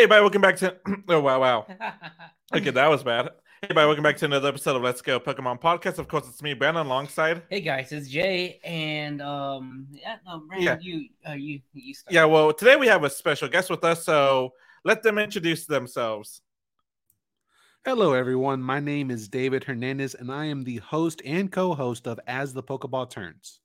[0.00, 0.76] Hey, everybody, welcome back to.
[1.10, 1.66] oh, wow, wow.
[2.54, 3.26] Okay, that was bad.
[3.26, 3.30] Hey,
[3.64, 5.98] everybody, welcome back to another episode of Let's Go Pokemon Podcast.
[5.98, 7.42] Of course, it's me, Brandon, alongside.
[7.50, 10.78] hey guys, it's Jay, and um, yeah, no, Brandon, Yeah.
[10.80, 12.14] you, uh, you, you start.
[12.14, 14.54] Yeah, well, today we have a special guest with us, so
[14.86, 16.40] let them introduce themselves.
[17.84, 18.62] Hello, everyone.
[18.62, 22.54] My name is David Hernandez, and I am the host and co host of As
[22.54, 23.60] the Pokeball Turns.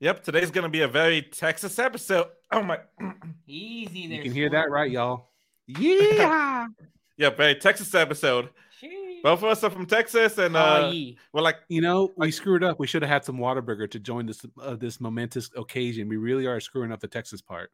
[0.00, 2.26] Yep, today's going to be a very Texas episode.
[2.50, 2.80] Oh, my.
[3.46, 4.16] easy there.
[4.16, 5.28] You can hear that, right, y'all?
[5.68, 6.66] Yeah.
[7.16, 8.48] yeah, very Texas episode.
[8.82, 9.22] Sheesh.
[9.22, 11.18] Both of us are from Texas, and Aw, uh, yee.
[11.32, 12.78] we're like, you know, we screwed up.
[12.78, 16.08] We should have had some Whataburger to join this uh, this momentous occasion.
[16.08, 17.70] We really are screwing up the Texas part.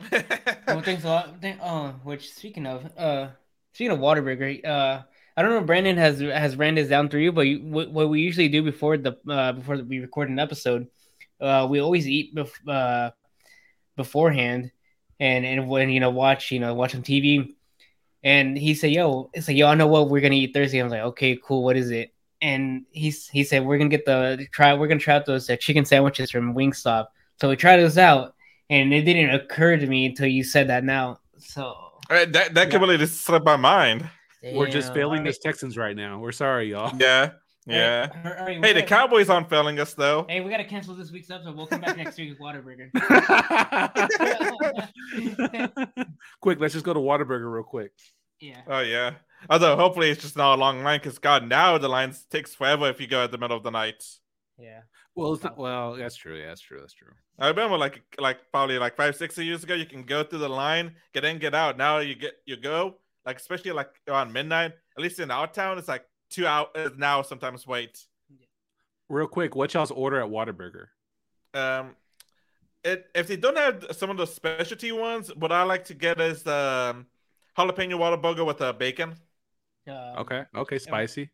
[0.66, 1.40] Well, thanks a lot.
[1.42, 3.28] Thank, uh, which speaking of, uh,
[3.74, 5.02] speaking of Whataburger, uh,
[5.36, 7.90] I don't know if Brandon has has ran this down through you, but you, what,
[7.90, 10.86] what we usually do before the uh before we record an episode,
[11.40, 13.10] uh, we always eat bef- uh
[13.96, 14.70] beforehand,
[15.22, 17.54] and and when you know watch you know watch some TV,
[18.24, 20.84] and he said, "Yo, it's like yo, I know what we're gonna eat Thursday." I
[20.84, 21.62] was like, "Okay, cool.
[21.64, 24.74] What is it?" And he's he said, "We're gonna get the try.
[24.74, 27.06] We're gonna try out those uh, chicken sandwiches from Wingstop."
[27.40, 28.34] So we tried those out,
[28.68, 31.20] and it didn't occur to me until you said that now.
[31.38, 32.70] So All right, that, that Yeah.
[32.70, 34.08] completely just slipped my mind.
[34.42, 34.94] We're just Damn.
[34.94, 35.28] failing Alright.
[35.28, 36.18] as Texans right now.
[36.18, 36.92] We're sorry, y'all.
[36.98, 37.30] Yeah,
[37.66, 38.08] yeah.
[38.14, 40.26] Alright, alright, we Hey, the gotta- Cowboys aren't failing us, though.
[40.28, 41.56] Hey, we gotta cancel this week's episode.
[41.56, 42.90] We'll come back next week with Whataburger.
[46.40, 47.92] quick, let's just go to Whataburger real quick.
[48.40, 48.60] Yeah.
[48.66, 49.12] Oh, yeah.
[49.48, 52.88] Although, hopefully, it's just not a long line, because, God, now the lines takes forever
[52.88, 54.02] if you go at the middle of the night.
[54.58, 54.80] Yeah.
[55.14, 55.58] Well, it's not.
[55.58, 56.36] Well, that's true.
[56.36, 56.80] Yeah, that's true.
[56.80, 57.12] That's true.
[57.38, 60.48] I remember like like probably like five six years ago, you can go through the
[60.48, 61.76] line, get in, get out.
[61.76, 62.96] Now you get you go
[63.26, 64.72] like especially like around midnight.
[64.96, 67.22] At least in our town, it's like two hours now.
[67.22, 68.06] Sometimes wait.
[69.08, 70.86] Real quick, what y'all's order at Whataburger?
[71.54, 71.96] Um,
[72.82, 76.20] it if they don't have some of the specialty ones, what I like to get
[76.20, 77.06] is the um,
[77.56, 79.14] jalapeno Whataburger with uh, bacon.
[79.86, 80.44] Um, Okay.
[80.54, 80.78] Okay.
[80.78, 81.30] Spicy.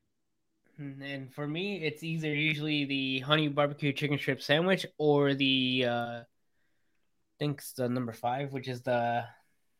[0.78, 6.20] And for me, it's either usually the honey barbecue chicken strip sandwich or the uh,
[6.20, 6.24] I
[7.38, 9.24] think it's the number five, which is the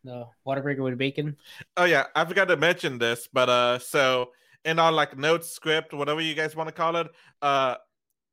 [0.04, 1.36] the Whataburger with bacon.
[1.76, 4.30] Oh yeah, I forgot to mention this, but uh, so
[4.64, 7.08] in our like notes script, whatever you guys want to call it,
[7.42, 7.76] uh,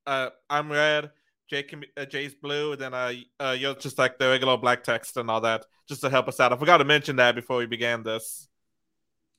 [0.06, 1.12] uh, I'm red,
[1.50, 4.58] Jay can be, uh, Jay's blue, and then uh, uh, you're just like the regular
[4.58, 6.52] black text and all that, just to help us out.
[6.52, 8.48] I forgot to mention that before we began this.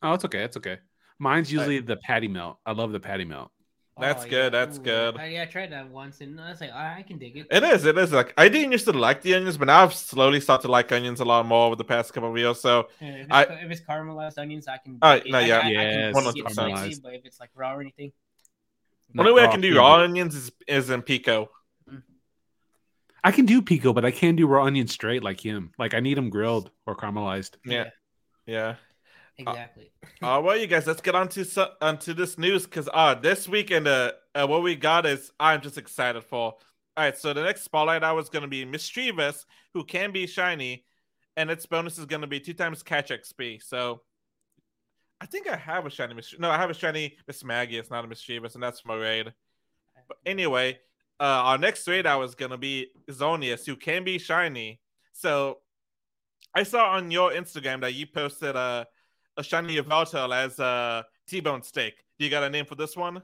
[0.02, 0.42] Oh, it's okay.
[0.42, 0.78] It's okay.
[1.19, 2.58] Mine's usually the patty melt.
[2.66, 3.50] I love the patty melt.
[3.98, 5.16] That's oh, good, that's good.
[5.16, 7.46] I, yeah, I tried that once, and I was like, I, I can dig it.
[7.50, 9.94] It is, it is like I didn't used to like the onions, but now I've
[9.94, 12.60] slowly started to like onions a lot more over the past couple of years.
[12.60, 14.98] So Yeah, If it's, I- if it's caramelized onions, I can.
[15.00, 15.32] Oh, dig it.
[15.32, 15.58] no, I- yeah.
[15.58, 17.02] I, I, Yes, can see it spicy, caramelized.
[17.02, 18.12] but if it's like raw or anything,
[19.14, 21.48] the only way I can do raw onions is is in pico.
[21.90, 22.02] Mm.
[23.24, 25.72] I can do pico, but I can't do raw onions straight like him.
[25.78, 27.54] Like I need them grilled or caramelized.
[27.64, 27.84] Yeah,
[28.44, 28.74] yeah.
[29.38, 29.91] Exactly.
[30.22, 33.48] Uh, well, you guys, let's get on to so- onto this news because uh, this
[33.48, 36.54] weekend, uh, uh, what we got is I'm just excited for.
[36.97, 40.26] All right, so the next spotlight hour is going to be Misdreavus, who can be
[40.26, 40.86] shiny,
[41.36, 43.62] and its bonus is going to be two times catch XP.
[43.62, 44.00] So
[45.20, 46.34] I think I have a shiny Miss.
[46.38, 47.80] No, I have a shiny Mismagius.
[47.80, 49.32] It's not a Misdreavus, and that's my raid.
[50.08, 50.78] But anyway,
[51.20, 54.80] uh, our next raid hour is going to be Zonius, who can be shiny.
[55.12, 55.58] So
[56.54, 58.86] I saw on your Instagram that you posted a
[59.36, 61.94] a shiny Yveltal as a T-bone steak.
[62.19, 63.22] Do you got a name for this one?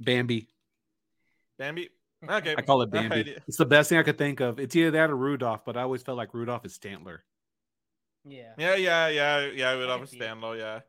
[0.00, 0.48] Bambi.
[1.58, 1.90] Bambi.
[2.28, 2.54] Okay.
[2.56, 3.16] I call it Bambi.
[3.16, 3.38] Alright.
[3.46, 4.58] It's the best thing I could think of.
[4.58, 7.18] It's either that or Rudolph, but I always felt like Rudolph is Stantler.
[8.24, 8.52] Yeah.
[8.58, 9.76] Yeah, yeah, yeah, yeah.
[9.76, 10.22] We love can see it.
[10.22, 10.80] Yeah.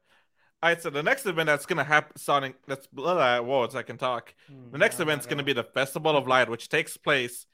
[0.62, 0.82] All right.
[0.82, 2.56] So the next event that's gonna happen, Sonic.
[2.68, 4.34] That's blah, words I can talk.
[4.48, 7.46] Hmm, The next event's gonna be the Festival of Light, which takes place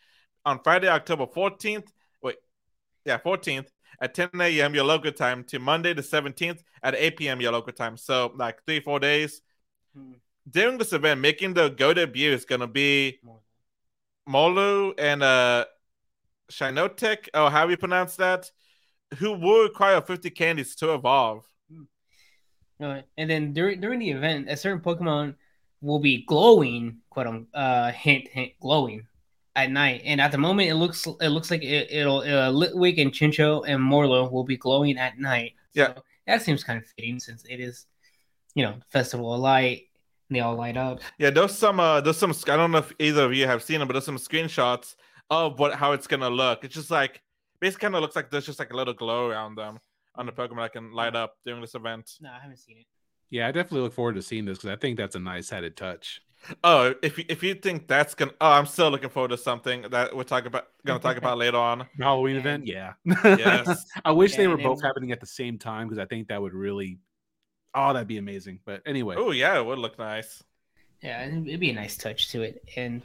[0.45, 1.91] on Friday, October fourteenth.
[2.21, 2.37] Wait,
[3.03, 3.69] yeah, fourteenth
[3.99, 4.75] at 10 a.m.
[4.75, 7.41] your local time to Monday the 17th at 8 p.m.
[7.41, 7.97] your local time.
[7.97, 9.41] So like three, four days.
[9.95, 10.13] Hmm.
[10.49, 13.19] During this event, making the go debut is gonna be
[14.29, 15.65] Morelull and uh
[16.51, 18.51] Shiinotic, oh how we pronounce that,
[19.17, 21.45] who will require 50 candies to evolve.
[22.79, 25.35] No, and then during during the event, a certain Pokemon
[25.81, 29.07] will be glowing, quote unquote, uh, hint hint, glowing
[29.55, 30.01] at night.
[30.05, 33.63] And at the moment, it looks it looks like it, it'll uh, Litwick and Chinchou
[33.67, 35.53] and Morelull will be glowing at night.
[35.73, 35.93] Yeah.
[35.95, 37.85] So that seems kind of fitting since it is,
[38.53, 39.83] you know, Festival of Light.
[40.29, 41.01] And they all light up.
[41.19, 43.79] Yeah, there's some uh there's some I don't know if either of you have seen
[43.79, 44.95] them, but there's some screenshots
[45.29, 46.63] of what how it's gonna look.
[46.63, 47.21] It's just like
[47.59, 49.79] basically kind of looks like there's just like a little glow around them
[50.15, 52.11] on the Pokemon that can light up during this event.
[52.21, 52.85] No, I haven't seen it.
[53.29, 55.75] Yeah, I definitely look forward to seeing this because I think that's a nice added
[55.75, 56.21] touch.
[56.63, 59.83] Oh, if you, if you think that's gonna, oh, I'm still looking forward to something
[59.91, 61.87] that we're talking about, gonna talk about later on.
[61.99, 62.93] Halloween And- event, yeah.
[63.23, 63.85] Yes.
[64.05, 66.27] I wish they were And both then- happening at the same time because I think
[66.27, 66.99] that would really,
[67.73, 68.59] oh, that'd be amazing.
[68.65, 70.43] But anyway, Oh yeah, it would look nice.
[71.01, 73.01] Yeah, it'd it'd be a nice touch to it, and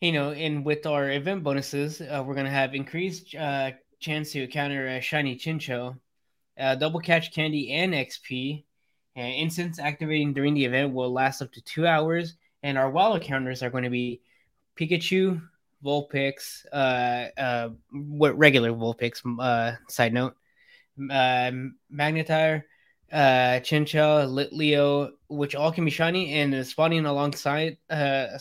[0.00, 4.42] you know, and with our event bonuses, uh, we're gonna have increased uh, chance to
[4.44, 5.98] encounter a shiny Chinchou,
[6.58, 8.64] uh, double catch candy, and XP.
[9.18, 13.20] And instants activating during the event will last up to two hours, and our wild
[13.20, 14.20] counters are going to be
[14.78, 15.42] Pikachu,
[15.84, 19.20] Vulpix, uh, uh, what regular Vulpix.
[19.40, 20.36] Uh, side note,
[21.10, 21.50] uh,
[21.92, 22.62] Magnetar,
[23.10, 28.38] uh Chinchou, Litleo, which all can be shiny, and uh, spawning alongside uh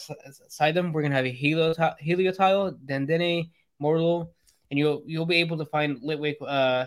[0.48, 3.50] side them, we're gonna have a Helio Helioptile, Dedenne,
[3.82, 4.30] Morelull,
[4.70, 6.86] and you'll you'll be able to find Litwick uh uh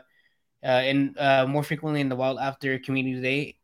[0.62, 3.56] and uh more frequently in the wild after Community Day,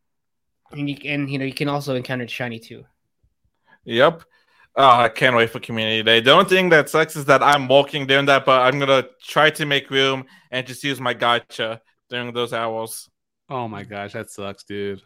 [0.73, 2.85] and you can you know you can also encounter shiny too.
[3.85, 4.23] Yep.
[4.79, 6.21] Oh, I can't wait for community day.
[6.21, 9.51] The only thing that sucks is that I'm walking during that, but I'm gonna try
[9.51, 11.81] to make room and just use my gotcha
[12.11, 13.09] during those hours.
[13.49, 15.03] oh my gosh, that sucks, dude.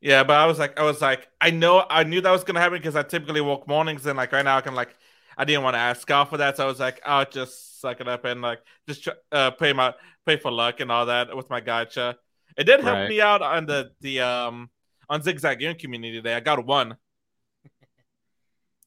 [0.00, 2.60] Yeah, but I was like, I was like, I know, I knew that was gonna
[2.60, 4.94] happen because I typically walk mornings, and like right now, I can like,
[5.36, 8.00] I didn't want to ask God for that, so I was like, I'll just suck
[8.00, 9.94] it up and like just try, uh, pray my
[10.26, 12.16] pay for luck and all that with my gotcha.
[12.56, 13.06] It did help Right.
[13.06, 14.70] me out on the the um
[15.12, 16.34] on zigzag Game community day.
[16.34, 16.96] I got one.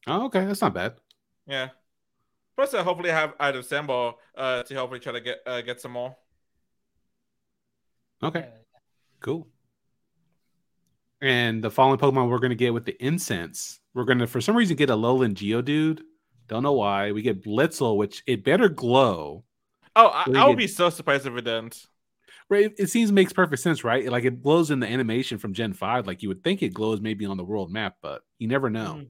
[0.08, 0.94] Oh, okay, that's not bad.
[1.46, 1.68] Yeah.
[2.56, 5.92] Plus, I hopefully have item symbol uh to hopefully try to get uh, get some
[5.92, 6.16] more.
[8.22, 8.48] Okay,
[9.20, 9.46] cool.
[11.20, 14.76] And the following Pokemon we're gonna get with the incense, we're gonna for some reason
[14.76, 16.00] get a Alolan Geodude.
[16.48, 17.12] Don't know why.
[17.12, 19.44] We get Blitzle, which it better glow.
[19.94, 21.86] Oh, I, I would get- be so surprised if it didn't.
[22.48, 24.08] Right, it, seems makes perfect sense, right?
[24.08, 26.06] Like it glows in the animation from Gen Five.
[26.06, 29.02] Like you would think it glows maybe on the world map, but you never know.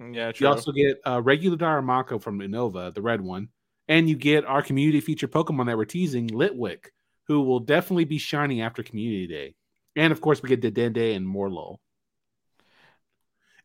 [0.00, 0.14] Mhm.
[0.14, 3.48] Yeah, You also get uh, regular Darumaka from Unova, the red one,
[3.88, 6.86] and you get our community feature Pokemon that we're teasing, Litwick,
[7.28, 9.54] who will definitely be shiny after Community Day.
[9.96, 11.78] And of course, we get Dedenne and Morelull.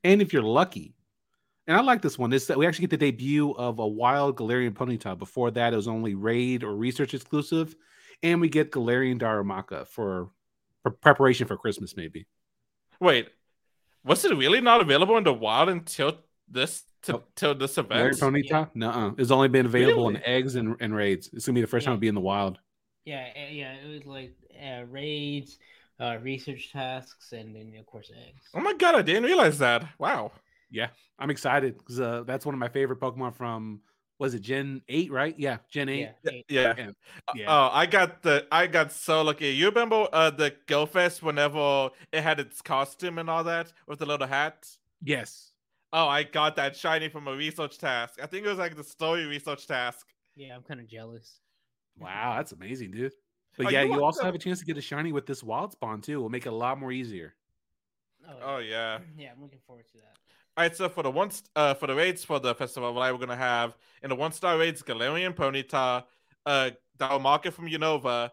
[0.03, 0.93] And if you're lucky,
[1.67, 4.37] and I like this one, is that we actually get the debut of a wild
[4.37, 5.17] Galarian Ponyta.
[5.17, 7.75] Before that, it was only raid or research exclusive,
[8.23, 10.29] and we get Galarian Darumaka for,
[10.83, 12.27] for preparation for Christmas, maybe.
[12.99, 13.29] Wait,
[14.03, 16.17] was it really not available in the wild until
[16.47, 17.29] this to, Nope.
[17.35, 18.49] till this Galarian event?
[18.49, 18.69] Ponyta?
[18.75, 21.29] No, it's only been available in eggs and, and raids.
[21.33, 21.95] It's gonna be the first time Yeah.
[21.95, 22.59] it'll be in the wild.
[23.05, 25.57] Yeah, uh, yeah, it was like uh, raids,
[25.99, 28.43] uh, research tasks, and then of course eggs.
[28.53, 29.85] Oh my god, I didn't realize that.
[29.97, 30.31] Wow.
[30.69, 33.79] Yeah, I'm excited because uh, that's one of my favorite Pokemon from
[34.19, 35.33] was it Gen eight, right?
[35.39, 35.99] Yeah, Gen eight.
[36.01, 36.31] Yeah, Yeah.
[36.33, 36.45] eight.
[36.49, 36.73] yeah.
[36.77, 36.87] Yeah.
[37.27, 37.45] Uh, Yeah.
[37.47, 39.49] Oh, I got the I got so lucky.
[39.49, 43.99] You remember uh the Go Fest whenever it had its costume and all that with
[43.99, 44.69] the little hat?
[45.01, 45.53] Yes.
[45.91, 48.19] Oh, I got that shiny from a research task.
[48.21, 50.05] I think it was like the story research task.
[50.35, 51.39] Yeah, I'm kind of jealous.
[51.97, 53.13] Wow, that's amazing, dude.
[53.57, 55.25] But Oh, yeah, you you also the- have a chance to get a shiny with
[55.25, 56.21] this wild spawn too.
[56.21, 57.35] Will make it a lot more easier.
[58.41, 58.99] Oh yeah.
[59.17, 60.17] Yeah, I'm looking forward to that.
[60.59, 63.17] All right, so for the one uh for the raids for the festival, what we're
[63.17, 66.03] gonna have in the one star raids, Galarian Ponyta,
[66.45, 68.29] uh Darumaka from Unova,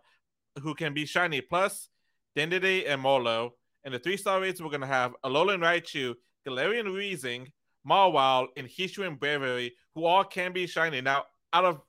[0.60, 1.88] who can be shiny, plus
[2.36, 3.50] Dedenne and Morelull.
[3.84, 7.46] In the three star raids, we're gonna have Alolan Raichu, Galarian Weezing,
[7.88, 11.00] Marwile, and Hisuian Braviary, who all can be shiny.
[11.00, 11.80] Now, out of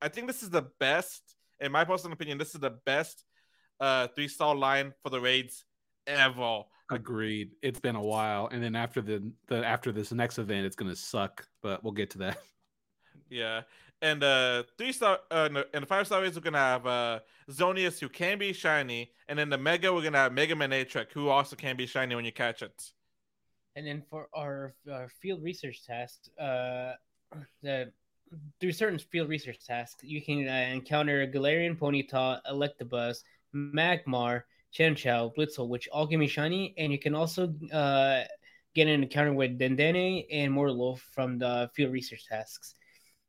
[0.00, 3.24] I think this is the best, in my personal opinion, this is the best
[3.80, 5.64] uh three star line for the raids
[6.10, 6.62] ever.
[6.90, 7.50] Agreed.
[7.62, 10.96] It's been a while, and then after the the after this next event, it's gonna
[10.96, 11.46] suck.
[11.62, 12.38] But we'll get to that.
[13.32, 13.62] Yeah.
[14.02, 17.20] And uh three star uh no, and the five star raids we're gonna have uh
[17.48, 21.28] Zonius who can be shiny, and then the Mega we're gonna have Mega Manectric who
[21.28, 22.90] also can be shiny when you catch it.
[23.76, 26.94] And then for our, our field research tasks, uh,
[27.62, 27.92] the
[28.60, 33.22] through certain field research tasks, you can uh, encounter Galarian Ponyta, Electabuzz,
[33.54, 34.42] Magmar,
[34.74, 38.22] Chinchou, Blitzle, which all give me shiny, and you can also uh,
[38.74, 42.74] get an encounter with Dedenne and Morelull from the field research tasks.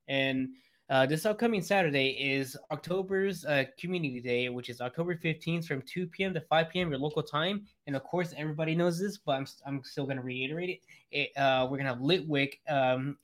[0.07, 0.49] And
[0.89, 6.07] uh, this upcoming Saturday is October's uh, Community Day, which is October 15th from 2
[6.07, 6.33] p.m.
[6.33, 6.89] to 5 p.m.
[6.89, 7.65] your local time.
[7.87, 10.79] And of course, everybody knows this, but I'm, I'm still going to reiterate it.
[11.11, 13.17] it uh, we're going to have Litwick um,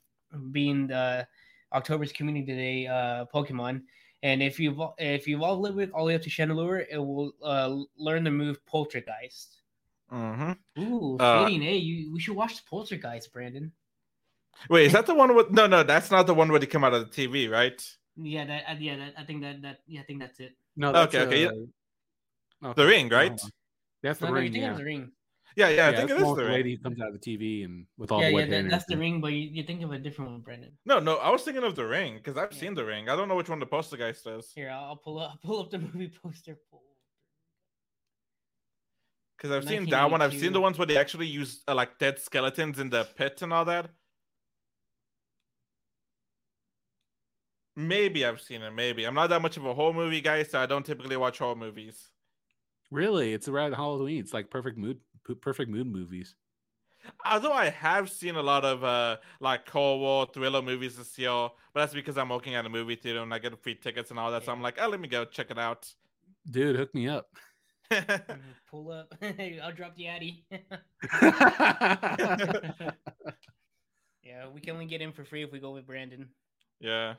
[0.51, 1.27] being the
[1.73, 3.81] October's Community Day uh, Pokemon.
[4.27, 6.97] And if you evol- if you evolve Litwick all the way up to Chandelure, it
[6.97, 9.61] will uh, learn the move Poltergeist.
[10.11, 10.81] Mm-hmm.
[10.83, 11.71] Ooh, Uh, fitting, eh?
[11.71, 13.71] You, we should watch Poltergeist, Brandon.
[14.69, 16.83] Wait, is that the one with no no, that's not the one where they come
[16.83, 17.79] out of the TV, right?
[18.17, 20.57] Yeah, that uh, yeah, that, I think that that yeah, I think that's it.
[20.75, 22.67] No, Okay, okay, yeah.
[22.69, 23.31] uh, The ring, right?
[23.31, 23.49] on.
[24.03, 24.51] That's the No, no, you ring.
[24.53, 24.71] think it Yeah.
[24.71, 25.11] was a ring.
[25.57, 26.57] Yeah, yeah, I think it that's is one with the the ring.
[26.57, 28.57] lady who comes out of the TV and with all yeah, the yeah, white hair.
[28.57, 30.71] that, and that's the ring, but you, you think of a different one, Brandon.
[30.85, 32.59] No, no, I was thinking of the ring because I've Yeah.
[32.59, 33.09] seen the ring.
[33.09, 35.59] I don't know which one the poster guy says Here, I'll, I'll pull up, pull
[35.59, 36.59] up the movie poster.
[39.35, 40.21] Because I've seen that one.
[40.21, 43.41] I've seen the ones where they actually use uh, like dead skeletons in the pit
[43.41, 43.89] and all that.
[47.75, 48.71] Maybe I've seen it.
[48.71, 51.37] Maybe I'm not that much of a horror movie guy, so I don't typically watch
[51.39, 52.09] horror movies.
[52.89, 54.19] Really, it's around Halloween.
[54.21, 55.03] It's like perfect mood, p-
[55.35, 56.35] perfect mood movies.
[57.25, 61.49] Although I have seen a lot of uh like Cold War thriller movies this year,
[61.73, 64.19] but that's because I'm working at a movie theater and I get free tickets and
[64.19, 64.43] all that.
[64.45, 65.91] So I'm like, oh, let me go check it out.
[66.49, 67.27] Dude, hook me up.
[68.69, 69.13] Pull up.
[69.63, 70.45] I'll drop the addy.
[74.23, 76.29] yeah, we can only get in for free if we go with Brandon.
[76.79, 77.15] yeah.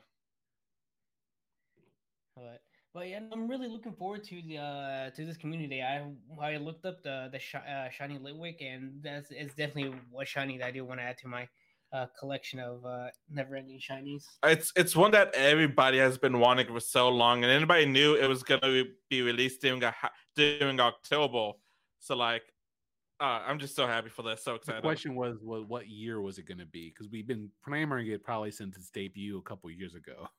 [2.35, 2.61] But
[2.99, 5.81] but yeah, I'm really looking forward to the uh, to this community.
[5.81, 6.03] I
[6.41, 10.57] I looked up the the shi- uh, shiny Litwick, and that's it's definitely what shiny
[10.57, 11.47] that I do want to add to my
[11.93, 14.25] uh, collection of uh, never-ending shinies.
[14.43, 18.27] It's it's one that everybody has been wanting for so long, and anybody knew it
[18.27, 21.51] was gonna be released during a, ha- during October.
[21.99, 22.43] So like,
[23.21, 24.43] uh, I'm just so happy for this.
[24.43, 24.83] So excited.
[24.83, 26.89] the question was, what, what year was it going to be?
[26.89, 30.29] Because we've been clamoring it probably since its debut a couple years ago.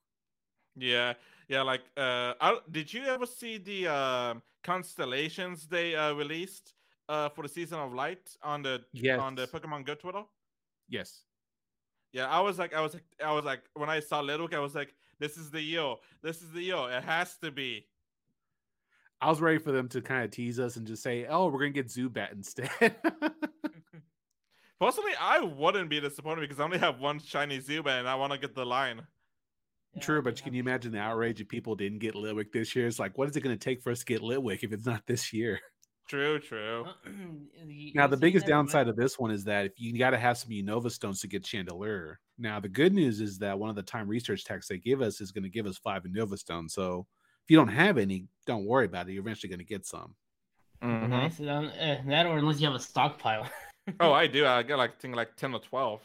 [0.77, 1.15] Yeah,
[1.49, 1.63] yeah.
[1.63, 6.75] Like, uh, I, did you ever see the um constellations they uh, released
[7.09, 9.19] uh for the season of light on the Yes.
[9.19, 10.23] on the Pokemon Go Twitter?
[10.89, 11.23] Yes.
[12.13, 14.59] Yeah, I was like, I was like, I was like, when I saw Little, I
[14.59, 15.95] was like, this is the year.
[16.23, 16.91] This is the year.
[16.91, 17.87] It has to be.
[19.21, 21.59] I was ready for them to kind of tease us and just say, "Oh, we're
[21.59, 22.71] gonna get Zubat instead."
[24.81, 28.33] Personally, I wouldn't be disappointed because I only have one shiny Zubat and I want
[28.33, 29.07] to get the line.
[29.95, 32.77] Yeah, True, but do can you imagine the outrage if people didn't get Litwick this
[32.77, 32.87] year?
[32.87, 34.87] It's like, what is it going to take for us to get Litwick if it's
[34.87, 35.59] not this year?
[36.09, 36.87] True, true.
[37.07, 37.11] Uh,
[37.95, 40.11] Now, the biggest that in my- downside of this one is that if you got
[40.11, 42.17] to have some Unova stones to get Chandelure.
[42.39, 45.21] Now, the good news is that one of the time research texts they give us
[45.21, 46.73] is going to give us five Unova stones.
[46.75, 47.07] So
[47.45, 49.13] if you don't have any, don't worry about it.
[49.13, 50.15] You're eventually going to get some.
[50.83, 51.09] Mhm.
[51.11, 51.39] Nice.
[51.41, 53.49] Um, uh, that or unless you have a stockpile.
[54.01, 54.47] Oh, I do.
[54.47, 56.01] I got like I think like ten or twelve.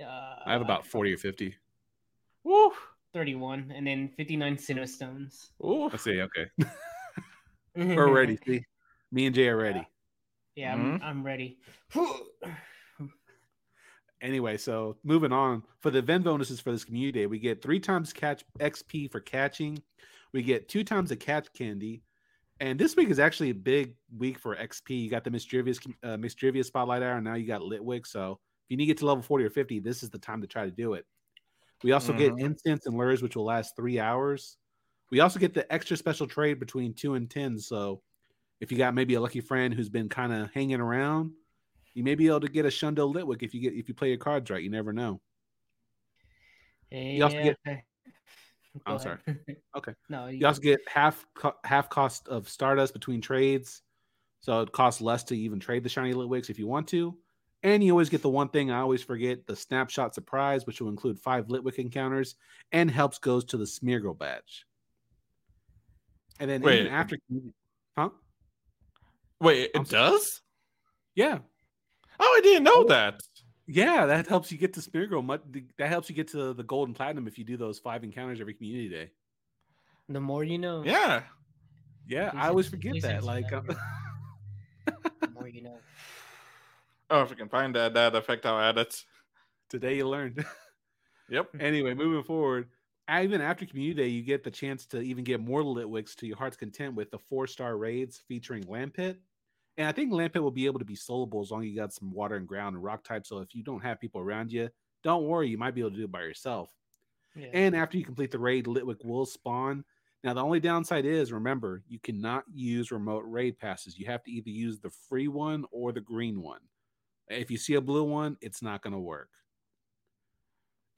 [0.00, 0.04] uh,
[0.44, 1.54] I have about 40 or 50.
[2.44, 2.72] Woo,
[3.12, 5.50] 31 and then 59 Sinnoh stones.
[5.64, 5.88] Ooh.
[5.88, 6.20] Let's see.
[6.20, 6.46] Okay.
[7.76, 8.38] We're ready.
[8.46, 8.64] See,
[9.10, 9.86] me and Jay are ready.
[10.54, 11.04] Yeah, I'm, Mhm.
[11.04, 11.58] I'm ready.
[14.22, 17.78] Anyway, so moving on for the event bonuses for this community day, we get three
[17.78, 19.82] times catch XP for catching.
[20.32, 22.02] We get two times a catch candy.
[22.58, 25.02] And this week is actually a big week for XP.
[25.02, 28.06] You got the Misdreavus uh, Misdreavus Spotlight Hour, and now you got Litwick.
[28.06, 30.40] So if you need to get to level 40 or 50, this is the time
[30.40, 31.04] to try to do it.
[31.84, 32.18] We also Mhm.
[32.18, 34.56] get instants and lures, which will last three hours.
[35.10, 37.58] We also get the extra special trade between two and 10.
[37.58, 38.02] So
[38.58, 41.34] if you got maybe a lucky friend who's been kind of hanging around,
[41.92, 44.08] you may be able to get a Shundo Litwick if you get if you play
[44.08, 44.62] your cards right.
[44.62, 45.20] You never know.
[46.90, 47.84] You also get-
[48.86, 49.18] I'm sorry.
[49.76, 49.94] Okay.
[50.08, 53.82] No, You also get half co- half cost of Stardust between trades,
[54.40, 57.16] so it costs less to even trade the shiny Litwicks if you want to.
[57.64, 60.90] And you always get the one thing I always forget: the snapshot surprise, which will
[60.90, 62.36] include five Litwick encounters
[62.72, 64.66] and helps goes to the Smeargle badge.
[66.38, 66.80] And then Wait.
[66.82, 67.16] even after,
[67.96, 68.10] huh?
[69.40, 70.42] Wait, I'm it does?
[71.14, 71.38] Yeah,
[72.20, 73.20] Oh, I didn't know that.
[73.66, 75.40] yeah, that helps you get to Smeargle.
[75.78, 78.40] That helps you get to the gold and platinum if you do those five encounters
[78.40, 79.10] every community day.
[80.08, 80.82] the more you know.
[80.84, 81.22] Yeah.
[82.06, 83.22] Yeah, Please I always forget that.
[83.24, 83.62] Like, uh,
[85.20, 85.78] The more you know.
[87.10, 89.04] Oh, if we can find that that effect, I'll add it.
[89.68, 90.44] today you learned.
[91.28, 91.50] Yep.
[91.60, 92.68] anyway, moving forward,
[93.10, 96.36] even after community day, you get the chance to even get more Litwicks to your
[96.36, 99.16] heart's content with the four star raids featuring Lampent.
[99.76, 101.92] And I think Lampent will be able to be soloable as long as you got
[101.92, 103.26] some water and ground and rock type.
[103.26, 104.70] So if you don't have people around you,
[105.02, 106.70] don't worry, you might be able to do it by yourself.
[107.34, 107.48] Yeah.
[107.52, 109.84] And after you complete the raid, Litwick will spawn.
[110.22, 113.98] Now, the only downside is remember, you cannot use remote raid passes.
[113.98, 116.60] You have to either use the free one or the green one.
[117.28, 119.30] If you see a blue one, it's not going to work.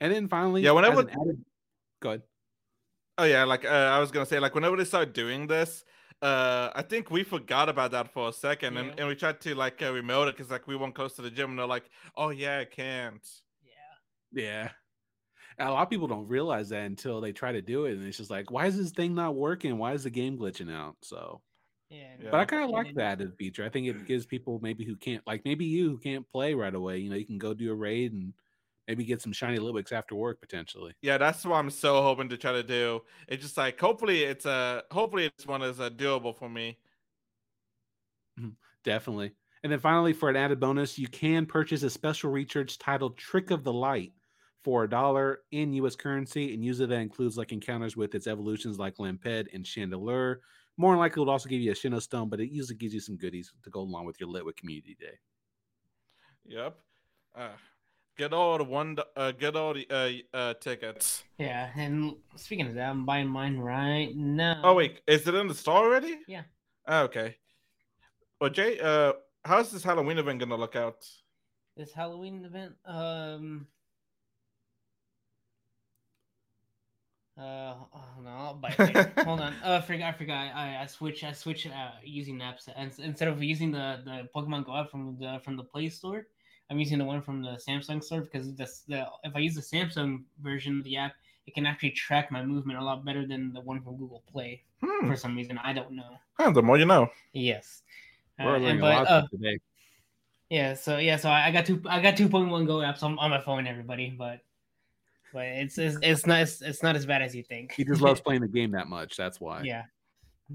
[0.01, 1.45] And then finally, Yeah, whenever- as an added-
[2.01, 2.23] go ahead.
[3.19, 5.85] Oh yeah, like uh, I was gonna say, like whenever they start doing this,
[6.21, 8.95] uh, I think we forgot about that for a second, and, Yeah.
[8.99, 11.31] and we tried to like uh, remote it because like we weren't close to the
[11.31, 13.27] gym, and they're like, "Oh yeah, I can't."
[13.63, 13.73] yeah.
[14.33, 14.71] Yeah.
[15.57, 17.93] And a lot of people don't realize that until they try to do it.
[17.95, 19.79] And it's just like, why is this thing not working?
[19.79, 20.97] Why is the game glitching out?
[21.03, 21.41] So,
[21.91, 22.17] Yeah.
[22.21, 22.31] Yeah.
[22.31, 23.65] but I kind of like then- that as a feature.
[23.65, 26.75] I think it gives people maybe who can't, like maybe you who can't play right
[26.75, 28.35] away, you know, you can go do a raid and
[28.89, 30.95] maybe get some shiny Litwicks after work potentially.
[31.03, 33.03] Yeah, that's what I'm so hoping to try to do.
[33.29, 36.79] It's just like hopefully it's a uh, hopefully this one is uh, doable for me.
[38.85, 39.33] Definitely.
[39.63, 43.51] And then finally, for an added bonus, you can purchase a special recharge titled Trick
[43.51, 44.13] of the Light
[44.63, 46.55] for a dollar in US currency.
[46.55, 50.37] And usually that includes like encounters with its evolutions like Lampent and Chandelure.
[50.77, 52.93] More than likely, it would also give you a Sinnoh Stone, but it usually gives
[52.93, 55.19] you some goodies to go along with your Litwick Community Day.
[56.45, 56.77] Yep.
[57.35, 57.49] Uh,
[58.17, 58.97] get all the one.
[59.17, 61.25] Uh, get all the uh, uh tickets.
[61.39, 64.61] Yeah, and speaking of that, I'm buying mine right now.
[64.63, 66.19] Oh wait, is it in the store already?
[66.27, 66.43] Yeah.
[66.87, 67.37] Oh, okay.
[68.41, 69.15] Well, Jay, uh,
[69.45, 71.07] how's this Halloween event gonna look out?
[71.77, 73.67] This Halloween event, um,
[77.39, 79.13] uh, oh, no, I'll later.
[79.25, 79.53] hold on.
[79.65, 80.15] Uh, I forgot.
[80.15, 80.55] I forgot.
[80.55, 81.23] I, I switch.
[81.25, 85.17] I switch uh, using apps, and instead of using the the Pokemon Go app from
[85.19, 86.27] the from the Play Store,
[86.71, 89.61] I'm using the one from the Samsung store because this the if I use the
[89.61, 91.13] Samsung version of the app,
[91.47, 94.63] it can actually track my movement a lot better than the one from Google Play
[94.83, 95.09] Hmm.
[95.09, 95.59] for some reason.
[95.59, 96.19] I don't know.
[96.39, 97.09] Huh, the more you know.
[97.33, 97.83] Yes.
[98.39, 99.59] Uh, We're and- learning a but, lot uh, today.
[100.51, 103.03] yeah, so yeah, so I, I got two I got two point one Go apps
[103.03, 104.41] on, on my phone, everybody, but
[105.33, 107.73] but it's it's, it's not it's, it's not as bad as you think.
[107.73, 109.17] He just loves playing the game that much.
[109.17, 109.63] That's why.
[109.63, 109.85] yeah.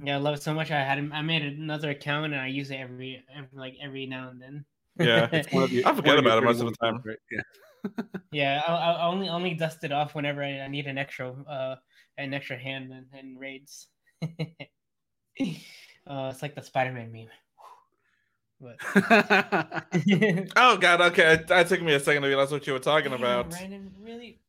[0.01, 0.71] Yeah, I love it so much.
[0.71, 4.29] I had I made another account and I use it every, every like every now
[4.29, 4.63] and then.
[4.97, 7.01] Yeah, It's your- I forget one of your about it most of the time.
[7.03, 7.17] right?
[7.29, 7.41] Yeah.
[8.31, 11.75] yeah, I, I only only dust it off whenever I, I need an extra uh
[12.17, 13.87] an extra hand in, in raids.
[14.23, 14.27] uh,
[16.31, 17.27] it's like the Spider Man meme.
[18.61, 18.77] But
[20.55, 21.33] Oh god, okay.
[21.33, 23.49] It, it took me a second to realize what you were talking Damn, about.
[23.49, 24.39] Brandon, really?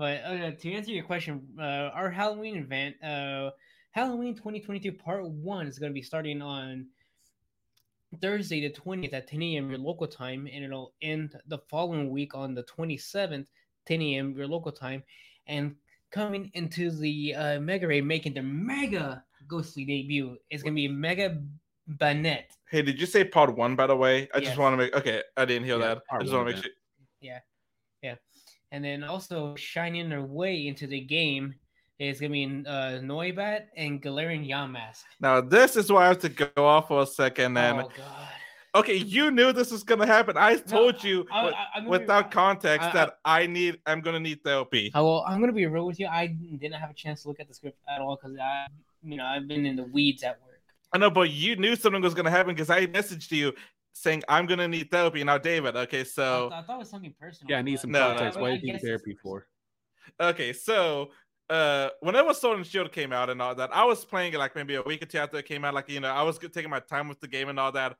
[0.00, 3.50] But uh, to answer your question, uh, our Halloween event, uh,
[3.90, 6.86] Halloween 2022 Part 1 is going to be starting on
[8.22, 9.68] Thursday, the 20th at 10 a.m.
[9.68, 13.48] your local time, and it'll end the following week on the 27th,
[13.84, 14.34] 10 a.m.
[14.34, 15.02] your local time.
[15.48, 15.76] And
[16.10, 20.88] coming into the uh, Mega Raid, making their mega ghostly debut, is going to be
[20.88, 21.42] Mega
[21.98, 22.56] Banette.
[22.70, 24.30] Hey, did you say part one by the way?
[24.32, 24.46] I Yes.
[24.46, 25.22] just want to make okay.
[25.36, 26.02] I didn't hear Yeah, that.
[26.10, 26.72] I just want to make sure.
[27.20, 27.40] Yeah,
[28.02, 28.18] sure.
[28.72, 31.54] And then also shining their way into the game
[31.98, 35.02] is gonna be uh, Noibat and Galarian Yamask.
[35.20, 37.56] Now this is where I have to go off for a second.
[37.58, 38.28] And oh god!
[38.74, 40.36] okay, you knew this was gonna happen.
[40.36, 43.80] I told you I- I- I'm be- without context that I need.
[43.86, 44.90] I'm gonna need therapy.
[44.94, 46.06] I will, I'm gonna be real with you.
[46.06, 48.66] I didn't have a chance to look at the script at all because I,
[49.02, 50.46] you know, I've been in the weeds at work.
[50.92, 53.52] I know, but you knew something was gonna happen because I messaged you
[54.00, 55.22] saying I'm gonna need therapy.
[55.22, 55.76] Now, David.
[55.76, 57.50] Okay, I, so th- I thought it was something personal.
[57.50, 58.34] Yeah, I need some No, no, context.
[58.34, 59.46] but Why do you need therapy for?
[60.20, 61.10] okay, so
[61.48, 64.54] uh, whenever Sword and Shield came out and all that, I was playing it like
[64.56, 65.74] maybe a week or two after it came out.
[65.74, 67.96] Like you know, I was taking my time with the game and all that.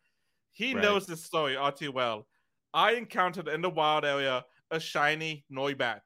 [0.52, 0.82] He Right.
[0.82, 2.26] knows this story all too well.
[2.72, 6.00] I encountered in the wild area a shiny Noibat.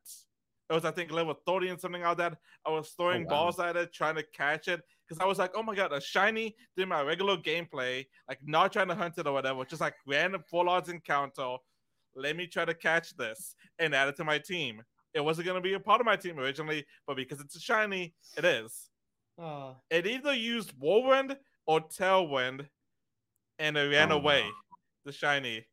[0.70, 2.38] It was I think level 30 and something like that.
[2.66, 3.30] I was throwing wow.
[3.30, 4.82] balls at it, trying to catch it.
[5.08, 8.72] Because I was like, oh my god, a shiny doing my regular gameplay, like not
[8.72, 11.56] trying to hunt it or whatever, just like random full odds encounter.
[12.16, 14.82] Let me try to catch this and add it to my team.
[15.12, 18.14] It wasn't gonna be a part of my team originally, but because it's a shiny,
[18.36, 18.88] it is.
[19.38, 21.36] Oh, It either used Whirlwind
[21.66, 22.66] or Tailwind,
[23.58, 24.42] and it ran Oh, away.
[24.44, 24.50] no.
[25.04, 25.66] The shiny.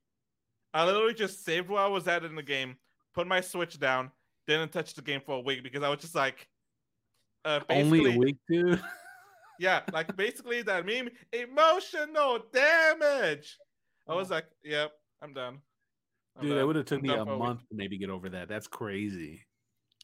[0.73, 2.75] I literally just saved where I was at in the game,
[3.13, 4.11] put my Switch down,
[4.47, 6.47] didn't touch the game for a week because I was just like,
[7.45, 8.81] uh, basically, Only a week, dude.
[9.61, 13.57] yeah, like basically that meme, emotional damage.
[14.07, 15.59] I was like, yep, I'm done.
[16.35, 16.57] I'm Dude, done.
[16.57, 18.49] that would have took I'm me a for month to maybe get over that.
[18.49, 19.45] That's crazy.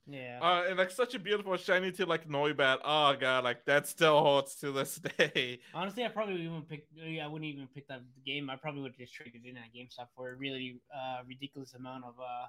[0.06, 0.40] yeah.
[0.42, 2.78] Uh, and like such a beautiful shiny to like Noibat.
[2.86, 5.60] Oh god, like that still holds to this day.
[5.74, 6.86] Honestly, I probably even pick.
[7.22, 8.50] I wouldn't even pick that game.
[8.50, 12.04] I probably would have just traded in at GameStop for a really uh, ridiculous amount
[12.06, 12.46] of uh,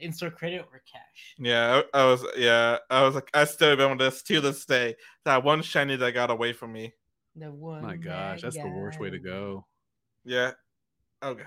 [0.00, 1.34] in-store credit or cash.
[1.38, 2.24] Yeah, I, I was.
[2.36, 4.96] Yeah, I was like, I still remember this to this day.
[5.24, 6.92] That one shiny that got away from me.
[7.36, 7.82] The one.
[7.82, 9.66] My gosh, that that's the worst way to go.
[10.24, 10.52] Yeah.
[11.22, 11.46] Oh god.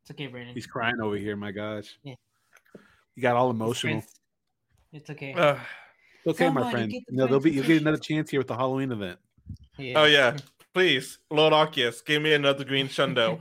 [0.00, 0.54] It's okay, Brandon.
[0.54, 1.36] He's crying over here.
[1.36, 1.98] My gosh.
[2.02, 2.14] Yeah.
[3.14, 4.02] You got all emotional.
[4.92, 5.34] It's okay.
[5.34, 5.58] Ugh.
[6.24, 6.92] It's okay, my Somebody friend.
[6.92, 9.18] get the No, there'll be you'll get another chance here with the Halloween event.
[9.76, 9.98] yeah.
[10.00, 10.36] Oh yeah.
[10.74, 13.40] Please, Lord Arceus, give me another green Shundo.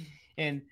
[0.38, 0.62] and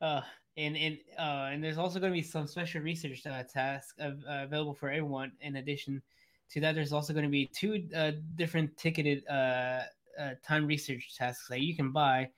[0.00, 0.22] uh
[0.56, 4.12] and and uh and there's also going to be some special research uh, tasks uh,
[4.26, 6.02] available for everyone in addition
[6.50, 9.82] to that there's also going to be two uh, different ticketed uh,
[10.18, 12.28] uh time research tasks that you can buy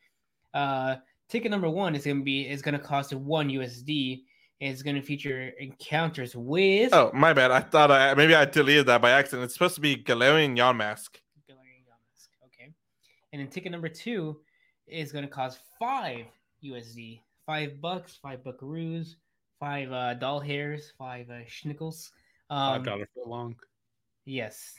[0.55, 0.96] uh
[1.29, 4.22] ticket number one is going to be is going to cost one usd
[4.62, 7.51] it's going to feature encounters with oh, my bad.
[7.51, 9.44] I thought I maybe I deleted that by accident.
[9.44, 11.11] It's supposed to be Galarian Yamask.
[11.51, 12.29] Galarian Yamask.
[12.46, 12.72] Okay.
[13.33, 14.38] And then ticket number two
[14.87, 16.27] is going to cost five
[16.64, 19.16] USD, five bucks, five buckaroos,
[19.61, 22.11] five uh, doll hairs, five uh, schnickels.
[22.48, 23.57] Five Um, dollar foot long.
[24.24, 24.74] yes.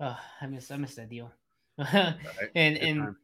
[0.00, 1.30] Uh, I miss I miss that deal.
[1.78, 2.16] and
[2.52, 3.16] Good and time.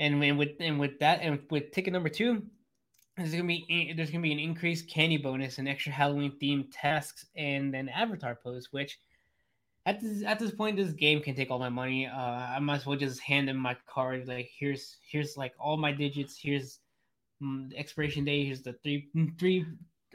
[0.00, 2.42] and with and with that and with ticket number two,
[3.16, 7.26] there's gonna be there's gonna be an increased candy bonus and extra Halloween themed tasks
[7.36, 8.98] and an avatar pose, which
[9.86, 12.06] at this at this point this game can take all my money.
[12.06, 12.16] Uh,
[12.56, 14.26] I might as well just hand them my card.
[14.26, 16.38] Like here's here's like all my digits.
[16.40, 16.80] Here's
[17.40, 18.50] the expiration date.
[18.50, 19.64] is the three three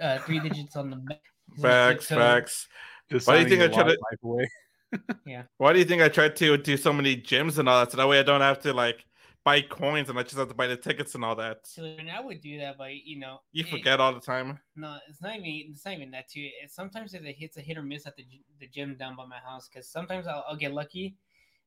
[0.02, 1.22] uh three digits on the back.
[1.62, 2.68] Facts, So- facts.
[3.12, 4.48] Just Why do you think I your tried to- life away.
[5.58, 7.92] Why do you think I tried to do so many gyms and all that?
[7.92, 9.06] So that way I don't have to like
[9.44, 11.60] buy coins and I just have to buy the tickets and all that.
[11.68, 14.60] So and I would do that, but you know, You it- forget all the time.
[14.76, 15.72] No, it's not even.
[15.72, 16.50] It's not even that too.
[16.64, 18.26] It's sometimes it's a, it's a hit or miss at the
[18.60, 21.16] the gym down by my house because sometimes I'll, I'll get lucky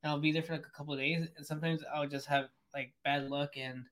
[0.02, 2.46] and I'll be there for like a couple of days, and sometimes I'll just have
[2.74, 3.84] like bad luck and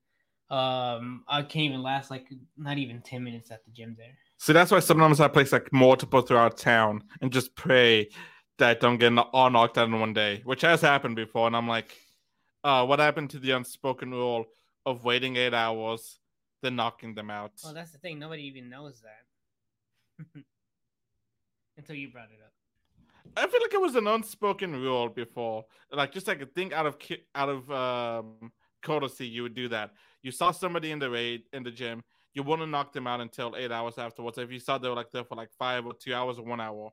[0.51, 4.17] um I can't even last like not even ten minutes at the gym there.
[4.39, 8.09] So that's why sometimes I place like multiple throughout town and just pray
[8.59, 11.47] that I don't get all knocked out in one day, which has happened before.
[11.47, 11.97] And I'm like,
[12.65, 14.47] uh, what happened to the unspoken rule
[14.85, 16.19] of waiting eight hours,
[16.63, 17.53] then knocking them out?
[17.65, 18.19] Well, that's the thing.
[18.19, 20.27] Nobody even knows that
[21.77, 22.53] until you brought it up.
[23.37, 26.87] I feel like it was an unspoken rule before, like just like a thing out
[26.87, 26.97] of
[27.35, 29.93] out of um, courtesy, you would do that.
[30.27, 32.03] You saw somebody in the raid in the gym,
[32.35, 34.39] you wouldn't knock them out until eight hours afterwards.
[34.39, 36.61] If you saw they were like there for like five or two hours or one
[36.61, 36.91] hour,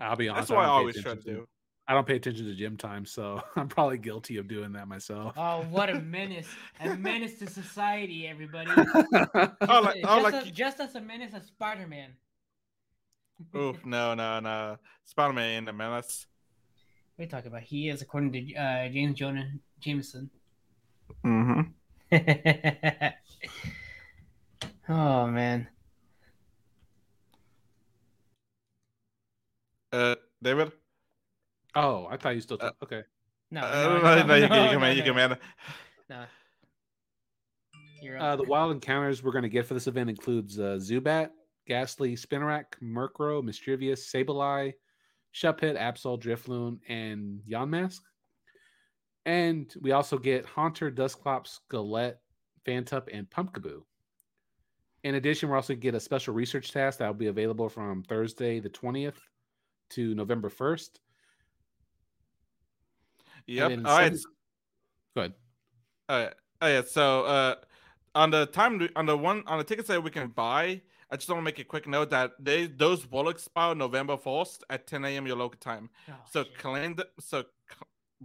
[0.00, 0.48] I'll be honest.
[0.48, 1.48] that's what I don't pay always try to attention do.
[1.86, 5.34] I don't pay attention to gym time, so I'm probably guilty of doing that myself.
[5.36, 6.48] Oh, what a menace!
[6.80, 8.72] A menace to society, everybody.
[9.68, 12.10] Oh, like, just, oh, like as, just as a menace as Spider Man.
[13.56, 14.78] Oof, no, no, no.
[15.04, 16.26] Spider Man ain't a menace.
[17.14, 17.62] What are you talking about?
[17.62, 20.28] He is, according to uh, James Jonah Jameson.
[21.24, 21.60] Mm-hmm.
[24.92, 25.68] oh man.
[29.92, 30.72] Uh, David?
[31.74, 32.58] oh, I thought you still.
[32.60, 33.02] Uh, okay.
[33.50, 35.06] No, Uh, no, no, no, no, you no, can, you can, no, man, you no.
[35.06, 35.38] can, man.
[36.10, 36.24] No.
[38.02, 41.30] You're Uh, the wild encounters we're going to get for this event includes uh, Zubat,
[41.66, 44.74] Gastly, Spinarak, Murkrow, Misdreavus, Sableye,
[45.34, 48.00] Shuppet, Absol, Drifloon, and Yamask.
[49.26, 52.14] And we also get Haunter, Dusclops, Golett,
[52.64, 53.82] Phantump, and Pumpkaboo.
[55.02, 58.60] In addition, we're also get a special research task that will be available from Thursday
[58.60, 59.14] the 20th
[59.90, 60.90] to November 1st.
[63.46, 63.68] Yep.
[63.70, 64.04] then All right.
[64.16, 64.32] seven-
[65.14, 65.34] Go ahead.
[66.08, 66.28] Uh,
[66.62, 66.82] oh yeah.
[66.86, 67.54] So uh,
[68.14, 71.28] on the time on the one on the tickets that we can buy, I just
[71.28, 75.04] want to make a quick note that they those will expire November first at 10
[75.04, 75.26] a.m.
[75.26, 75.90] your local time.
[76.08, 76.58] Oh, So shit.
[76.58, 77.48] claim the, so c-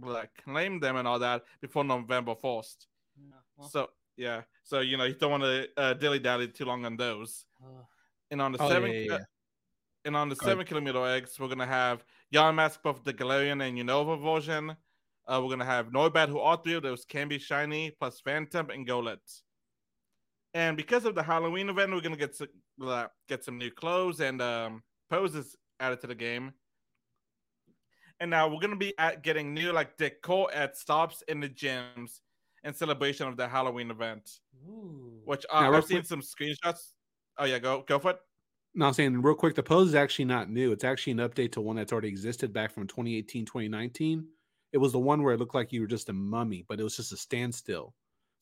[0.00, 2.86] like claim them and all that before November first.
[3.18, 4.42] No, well, So yeah.
[4.64, 7.44] So you know you don't want to uh, dilly dally too long on those.
[7.64, 7.86] oh,
[8.30, 9.18] And on the Oh, seven yeah, yeah, yeah.
[10.04, 10.52] and on the Go ahead.
[10.52, 14.76] seven kilometer eggs, we're gonna have Yamask both the Galarian and Unova version.
[15.26, 18.70] Uh, we're gonna have Noibat, who all three of those can be shiny, plus Phantom
[18.70, 19.42] and Golett.
[20.54, 22.48] And because of the Halloween event, we're gonna get some,
[22.82, 26.52] uh, get some new clothes and um, poses added to the game.
[28.22, 32.20] And now we're gonna be at getting new like decor at stops in the gyms
[32.62, 34.38] in celebration of the Halloween event.
[34.64, 35.20] ooh.
[35.24, 36.92] Which uh, I've seen quick- some screenshots.
[37.36, 38.20] Oh yeah, go go for it.
[38.76, 40.70] No, I'm saying real quick, the pose is actually not new.
[40.70, 44.24] It's actually an update to one that's already existed back from 2018, 2019.
[44.72, 46.84] It was the one where it looked like you were just a mummy, but it
[46.84, 47.92] was just a standstill.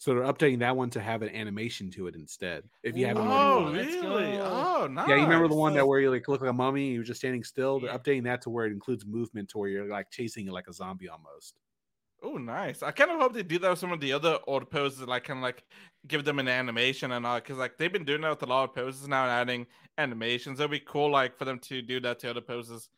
[0.01, 2.71] So they're updating that one to have an animation to it instead.
[2.83, 4.39] If you haven't Ooh, already Oh, really?
[4.41, 5.07] Oh, nice.
[5.07, 7.05] Yeah, you remember the one that where you like look like a mummy and you're
[7.05, 7.81] just standing still?
[7.81, 7.99] They're Yeah.
[7.99, 10.73] updating that to where it includes movement to where you're like chasing it like a
[10.73, 11.61] zombie almost.
[12.23, 12.83] Oh, nice.
[12.83, 15.25] I kind of hope they do that with some of the other old poses, like
[15.25, 15.65] kind of like
[16.07, 18.69] give them an animation and all, because like they've been doing that with a lot
[18.69, 20.61] of poses now and adding animations.
[20.61, 22.91] It'd be cool, like for them to do that to other poses.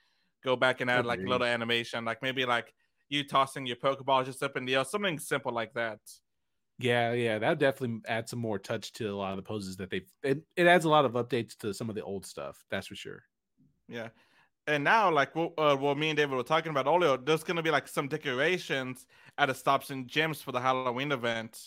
[0.43, 2.75] Go back and add like a little animation, like maybe like
[3.09, 6.01] you tossing your Pokeball just up in the air, something simple like that.
[6.79, 9.91] Yeah, yeah, that definitely adds some more touch to a lot of the poses that
[9.91, 10.09] they've.
[10.23, 12.65] It, it adds a lot of updates to some of the old stuff.
[12.71, 13.23] That's for sure.
[13.89, 14.09] Yeah.
[14.67, 17.63] And now, like what, uh, what me and David were talking about earlier, there's gonna
[17.63, 19.07] be like some decorations
[19.39, 21.59] at the stops and gyms for the Halloween event.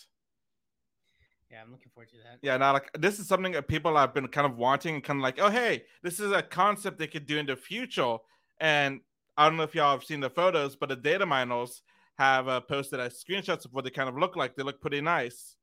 [1.50, 2.38] Yeah, I'm looking forward to that.
[2.42, 5.22] Yeah, now like this is something that people have been kind of wanting, kind of
[5.22, 8.16] like, oh hey, this is a concept they could do in the future.
[8.60, 9.00] And
[9.36, 11.82] I don't know if y'all have seen the photos, but the data miners
[12.18, 14.56] have uh, posted as screenshots of what they kind of look like.
[14.56, 15.56] They look pretty nice.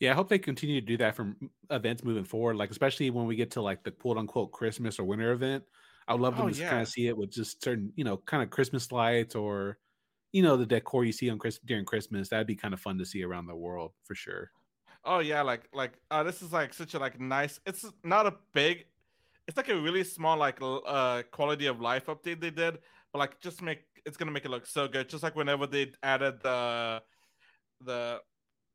[0.00, 2.56] Yeah, I hope they continue to do that from events moving forward.
[2.56, 5.64] Like especially when we get to like the quote unquote Christmas or winter event.
[6.08, 6.62] I would love them Oh, to yeah.
[6.64, 9.78] kind of see it with just certain, you know, kind of Christmas lights or,
[10.32, 12.28] you know, the decor you see on Chris during Christmas.
[12.28, 14.52] That'd be kind of fun to see around the world for sure.
[15.04, 17.60] Oh yeah, like like uh, this is like such a like nice.
[17.66, 18.86] It's not a big
[19.46, 22.80] it's like a really small like uh quality of life update they did,
[23.12, 25.08] but like just make it's gonna make it look so good.
[25.08, 27.02] Just like whenever they added the
[27.82, 28.20] the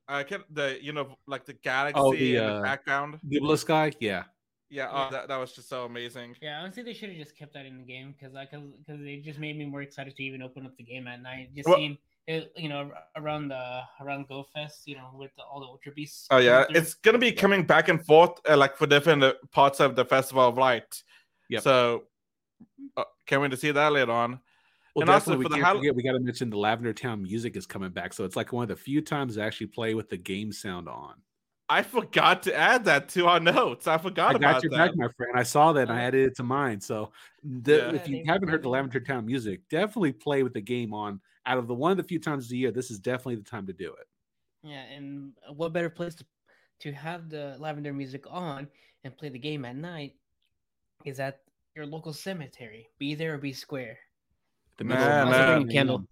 [0.08, 3.20] I can't the you know like the galaxy Oh, the, in the uh, background.
[3.24, 4.24] Nebula Sky, yeah.
[4.70, 4.89] Yeah, Yeah.
[4.91, 6.36] Oh, that, that was just so amazing.
[6.41, 9.17] Yeah, honestly, they should have just kept that in the game because I because they
[9.17, 11.56] just made me more excited to even open up the game at night.
[11.56, 15.44] Just Well- seeing it, you know, around the around Go Fest, you know, with the,
[15.44, 16.28] all the Ultra Beasts.
[16.30, 16.76] Oh yeah, through.
[16.76, 20.06] it's gonna be coming back and forth uh, like for different uh, parts of the
[20.06, 21.04] Festival of Light.
[21.50, 21.62] Yeah.
[21.62, 22.04] So
[22.96, 24.39] uh, can't wait to see that later on.
[24.96, 26.58] Well, And also definitely, for we the can't Hall- forget we got to mention the
[26.58, 28.14] Lavender Town music is coming back.
[28.14, 30.90] So it's like one of the few times I actually play with the game sound
[30.90, 31.16] on.
[31.70, 33.88] I forgot to add that to our notes.
[33.88, 34.90] I forgot I about got your that.
[34.90, 35.32] back, my friend.
[35.38, 36.08] I saw that and I Oh.
[36.08, 36.82] added it to mine.
[36.82, 37.94] So the, Yeah.
[37.94, 41.22] if you haven't heard the Lavender Town music, definitely play with the game on.
[41.46, 43.66] Out of the one of the few times a year, this is definitely the time
[43.68, 44.08] to do it.
[44.64, 46.26] Yeah, and what better place to
[46.80, 48.68] to have the lavender music on
[49.04, 50.16] and play the game at night
[51.06, 51.42] is at
[51.76, 52.90] your local cemetery.
[52.98, 53.98] Be there or be square.
[54.78, 55.32] The Nah, middle of nah.
[55.32, 55.74] the Bring a night.
[55.74, 56.08] candle.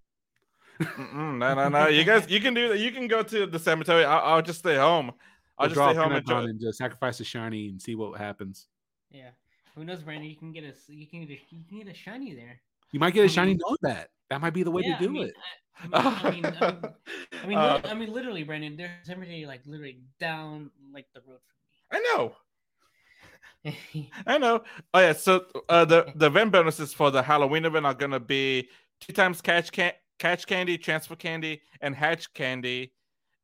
[0.98, 1.88] No, no, no.
[1.88, 2.80] You guys, you can do that.
[2.80, 4.06] You can go to the cemetery.
[4.06, 5.12] I'll, I'll just stay home.
[5.58, 6.44] I'll We'll just stay home and enjoy.
[6.44, 8.68] and just sacrifice a shiny and see what happens.
[9.12, 9.32] Yeah.
[9.76, 10.30] Who knows, Brandon?
[10.30, 12.62] You can get a you can get a, you can get a shiny there.
[12.92, 14.10] You might get a I shiny mean- knowing that.
[14.30, 15.34] That might be the way Yeah, to do I mean, it.
[15.92, 16.94] I, I mean, I mean, I mean,
[17.44, 18.78] I mean, Uh, lit- I mean, literally, Brandon.
[18.78, 21.40] There's cemetery like literally down like the road
[21.90, 22.06] from me.
[22.14, 22.36] I know.
[24.28, 24.62] Oh
[24.96, 25.14] yeah.
[25.14, 28.70] So uh, the the event bonuses for the Halloween event are gonna be
[29.02, 32.94] two times catch can catch candy, transfer candy, and hatch candy.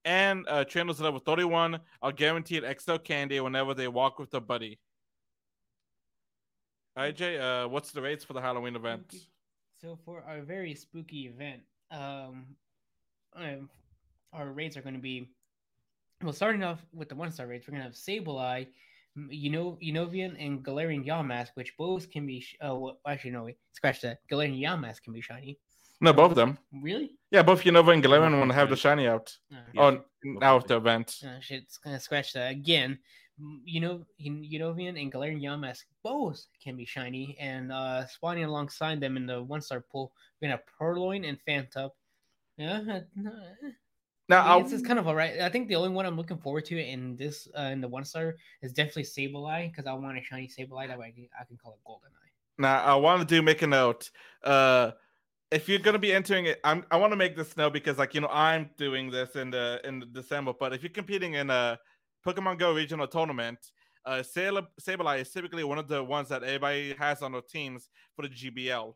[0.04, 4.78] And uh, trainers level 31 are guaranteed extra candy whenever they walk with a buddy.
[7.14, 9.14] Jay, uh, what's the rates for the Halloween event?
[9.82, 12.46] So for our very spooky event, um,
[13.36, 13.70] um
[14.32, 15.30] our rates are going to be
[16.22, 16.34] well.
[16.34, 18.68] Starting off with the one star rates, we're going to have Sableye,
[19.30, 22.42] you know, Unovian, and Galarian Yamask, which both can be.
[22.42, 24.20] Sh- uh, well, actually, no, wait, scratch that.
[24.30, 25.58] Galarian Yamask can be shiny.
[26.02, 26.58] No, both of them.
[26.74, 27.14] Really?
[27.32, 29.36] Yeah, both Unova and Galarian Both want to have the shiny out.
[29.52, 29.82] Uh, Yeah.
[29.82, 31.18] Oh, now of the event.
[31.26, 33.00] uh, shit, it's gonna scratch that again.
[33.40, 39.00] M- You know, Unovian and Galarian Yamask both can be shiny, and uh, spawning alongside
[39.00, 41.92] them in the one star pool, we're gonna have Purrloin and Phantump.
[42.58, 43.32] Yeah, no,
[44.28, 45.40] Now, I mean, I'll, this is kind of alright.
[45.40, 48.04] I think the only one I'm looking forward to in this uh, in the one
[48.04, 51.44] star is definitely Sableye because I want a shiny Sableye that way I can, I
[51.44, 52.32] can call it Goldeneye.
[52.58, 54.10] Now I want to do make a note.
[54.44, 54.92] Uh,
[55.52, 58.16] if you're gonna be entering it, I'm I want to make this note because like
[58.16, 60.54] you know I'm doing this in the in December.
[60.60, 61.78] But if you're competing in a
[62.26, 63.60] Pokemon Go regional tournament,
[64.06, 67.90] uh, Sableye, Sableye is typically one of the ones that everybody has on their teams
[68.16, 68.96] for the GBL.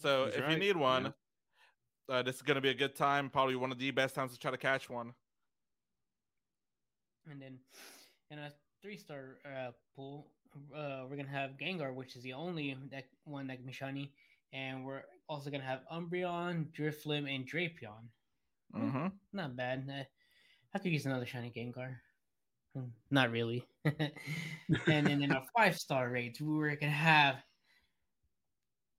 [0.00, 1.10] So He's if you need one, yeah.
[2.08, 3.30] Uh, this is gonna be a good time.
[3.30, 5.14] Probably one of the best times to try to catch one.
[7.30, 7.58] And then
[8.30, 10.26] in a three star uh, pool,
[10.74, 14.12] uh, we're gonna have Gengar, which is the only that one that can be shiny,
[14.52, 18.08] and we're also gonna have Umbreon, Drifblim, and Drapion.
[18.74, 19.88] hmm Not bad.
[19.88, 20.04] Uh,
[20.74, 21.96] I could use another shiny Gengar.
[22.74, 23.64] Hmm, Not really.
[23.84, 27.36] and then in our five star rates, we were gonna have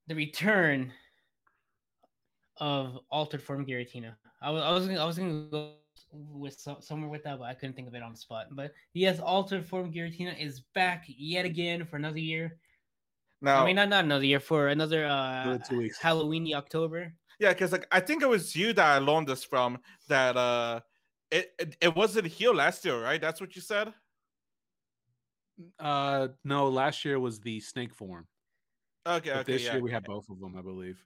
[0.06, 0.92] the return
[2.58, 4.14] of altered form Giratina.
[4.42, 5.72] I was I was gonna, I was gonna go
[6.12, 8.46] with so, somewhere with that, but I couldn't think of it on the spot.
[8.52, 12.58] But yes, altered form Giratina is back yet again for another year.
[13.40, 15.98] Now, I mean, not not another year for another uh Another two weeks.
[15.98, 17.12] Halloweeny October.
[17.38, 19.78] Yeah, because like I think it was you that I learned this from.
[20.08, 20.80] That uh,
[21.30, 23.20] it it, it wasn't here last year, right?
[23.20, 23.92] That's what you said.
[25.78, 28.26] Uh, no, last year was the snake form.
[29.06, 30.98] Okay, But okay, this yeah, year we have both of them, I believe.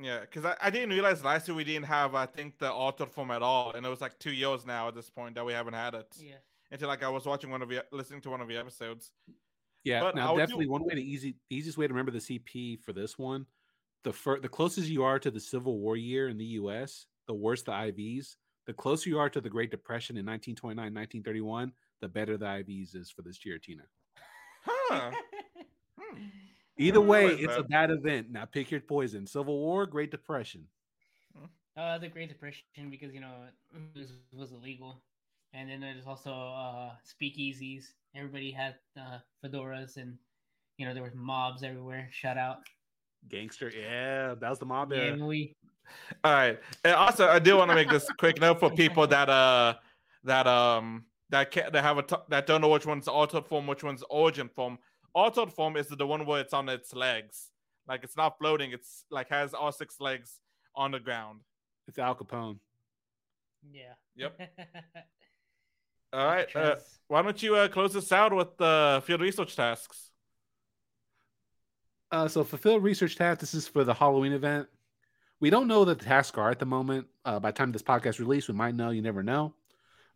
[0.00, 0.20] Yeah.
[0.20, 3.30] Because I, I didn't realize last year we didn't have I think the altered form
[3.30, 5.74] at all, and it was like two years now at this point that we haven't
[5.74, 6.06] had it.
[6.18, 6.34] Yeah.
[6.70, 9.12] Until like I was watching one of the listening to one of the episodes.
[9.84, 11.92] Yeah, But I now would do- definitely one way to easy the easiest way to
[11.92, 13.46] remember the CP for this one,
[14.02, 17.34] the fir- the closest you are to the Civil War year in the U.S., the
[17.34, 18.36] worse the IVs.
[18.66, 22.96] The closer you are to the Great Depression in 1929, 1931, the better the IVs
[22.96, 23.82] is for this year, Tina.
[24.64, 25.10] Huh.
[26.00, 26.18] Hmm.
[26.76, 28.30] Either way, what is it's a bad event.
[28.30, 30.66] Now pick your poison: Civil War, Great Depression.
[31.76, 33.32] Uh, the Great Depression because you know
[33.74, 35.02] it was, was illegal,
[35.52, 37.86] and then there's also uh speakeasies.
[38.16, 40.16] Everybody had uh, fedoras, and
[40.78, 42.08] you know there was mobs everywhere.
[42.12, 42.58] Shout out,
[43.28, 45.26] Gangster, yeah, that was the mob yeah, era.
[45.26, 45.54] we
[46.22, 46.58] All right.
[46.84, 49.74] And also, I do want to make this quick note for people that uh
[50.24, 53.66] that um that can't that have a t- that don't know which one's altered form,
[53.66, 54.78] which one's origin form.
[55.14, 57.50] Altered form is the one where it's on its legs,
[57.86, 58.72] like it's not floating.
[58.72, 60.40] It's like has all six legs
[60.74, 61.40] on the ground.
[61.86, 62.58] It's Al Capone.
[63.70, 63.94] yeah.
[64.16, 64.40] Yep.
[66.12, 66.46] All right.
[66.54, 66.76] Uh,
[67.08, 70.10] why don't you uh, close this out with the field research tasks?
[72.12, 73.40] Uh, so fulfill research tasks.
[73.40, 74.68] This is for the Halloween event.
[75.40, 77.08] We don't know what the tasks are at the moment.
[77.24, 78.90] Uh, by the time this podcast release, we might know.
[78.90, 79.54] You never know.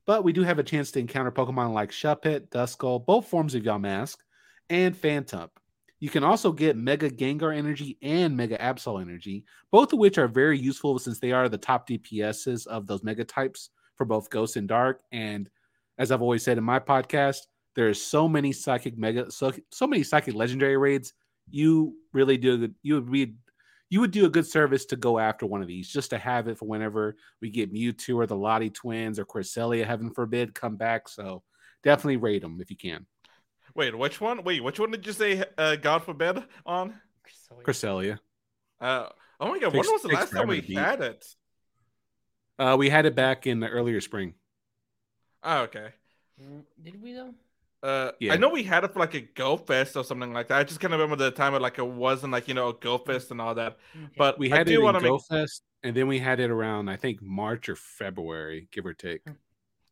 [0.06, 3.64] But we do have a chance to encounter Pokemon like Shuppet, Duskull, both forms of
[3.64, 4.16] Yamask,
[4.70, 5.50] and Phantump.
[6.00, 10.28] You can also get Mega Gengar energy and Mega Absol energy, both of which are
[10.28, 14.56] very useful since they are the top DPSs of those Mega types for both Ghost
[14.56, 15.02] and Dark.
[15.10, 15.50] And
[15.98, 17.40] as I've always said in my podcast,
[17.74, 21.12] there's so many psychic mega so, so many psychic legendary raids.
[21.50, 23.34] You really do you would be
[23.90, 26.46] you would do a good service to go after one of these just to have
[26.48, 30.76] it for whenever we get Mewtwo or the Lati twins or Cresselia, heaven forbid, come
[30.76, 31.08] back.
[31.08, 31.42] So
[31.82, 33.06] definitely raid them if you can.
[33.78, 34.42] Wait, which one?
[34.42, 35.44] Wait, which one did you say?
[35.56, 37.00] Uh, God forbid on?
[37.30, 38.18] So- Cresselia.
[38.80, 41.24] Uh, oh my god, Takes- when was the last time we had it?
[42.58, 44.34] Uh, we had it back in the earlier spring.
[45.44, 45.90] Oh, okay.
[46.42, 47.34] Mm, Did we though?
[47.80, 48.32] Uh, Yeah.
[48.32, 50.58] I know we had it for like a Go Fest or something like that.
[50.58, 52.74] I just kind of remember the time it like it wasn't like you know a
[52.74, 53.78] Go Fest and all that.
[53.94, 54.08] Okay.
[54.16, 56.40] But We I had do it in want to make GoFest, and then we had
[56.40, 59.22] it around I think March or February, give or take.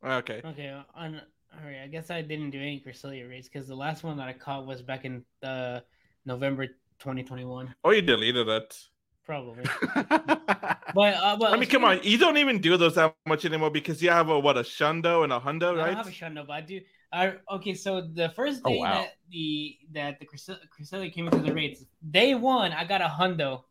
[0.05, 0.43] okay.
[0.45, 1.21] Okay, on
[1.59, 1.81] all right.
[1.83, 4.67] I guess I didn't do any Cresselia raids because the last one that I caught
[4.67, 5.81] was back in uh,
[6.25, 6.67] November
[6.99, 8.77] 2021, Oh, you deleted it.
[9.25, 9.65] probably.
[10.95, 13.71] But uh, but I mean, come on, you don't even do those that much anymore
[13.71, 15.87] because you have a what a Shundo and a Hundo, I right?
[15.89, 16.81] don't have a Shundo, but I do.
[17.13, 17.75] I okay.
[17.75, 19.03] So the first Oh, day wow.
[19.03, 23.09] that the that the Cresselia Cresselia came into the raids, day one, I got a
[23.09, 23.65] Hundo.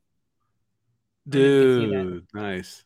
[1.27, 2.84] Dude, nice.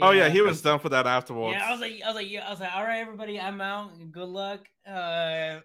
[0.00, 1.58] Oh yeah, he was done for that afterwards.
[1.58, 3.60] Yeah, I was like, I was like, yeah, I was like, all right, everybody, I'm
[3.60, 3.90] out.
[4.12, 4.60] Good luck.
[4.86, 5.60] Uh,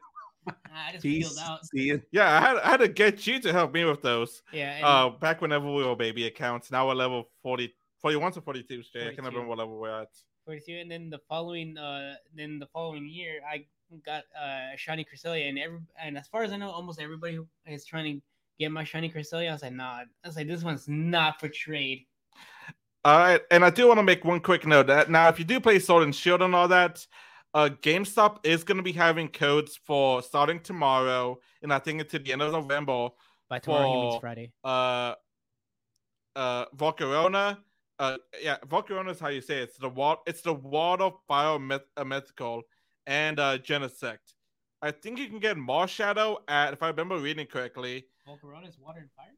[0.47, 1.27] I just Peace.
[1.27, 1.59] peeled out.
[2.11, 4.43] Yeah, I had, I had to get you to help me with those.
[4.51, 4.79] Yeah.
[4.83, 6.71] Uh, back whenever we were baby accounts.
[6.71, 9.01] Now we're level 40, 41 to 42, Jay.
[9.01, 9.25] I can't 42.
[9.25, 10.09] remember what level we're at.
[10.45, 13.65] 42, and then the following uh then the following year I
[14.05, 17.83] got uh shiny Cresselia and every and as far as I know almost everybody is
[17.83, 18.21] trying to
[18.59, 19.49] get my shiny Cresselia.
[19.49, 20.03] I was like, nah.
[20.23, 22.05] I was like, this one's not for trade.
[23.05, 25.45] All right, and I do want to make one quick note that now, if you
[25.45, 27.05] do play Sword and Shield and all that,
[27.53, 32.23] uh, GameStop is going to be having codes for starting tomorrow, and I think until
[32.23, 33.09] the end of November.
[33.47, 34.51] By tomorrow he means Friday.
[34.63, 35.13] Uh,
[36.35, 37.59] uh, Volcarona.
[37.99, 39.69] Uh, yeah, Volcarona is how you say it.
[39.69, 40.21] It's the water.
[40.25, 42.63] It's the water biomythical
[43.05, 44.33] and uh, Genesect.
[44.81, 48.07] I think you can get Marshadow at, if I remember reading correctly.
[48.27, 49.35] Volcarona is water and fire?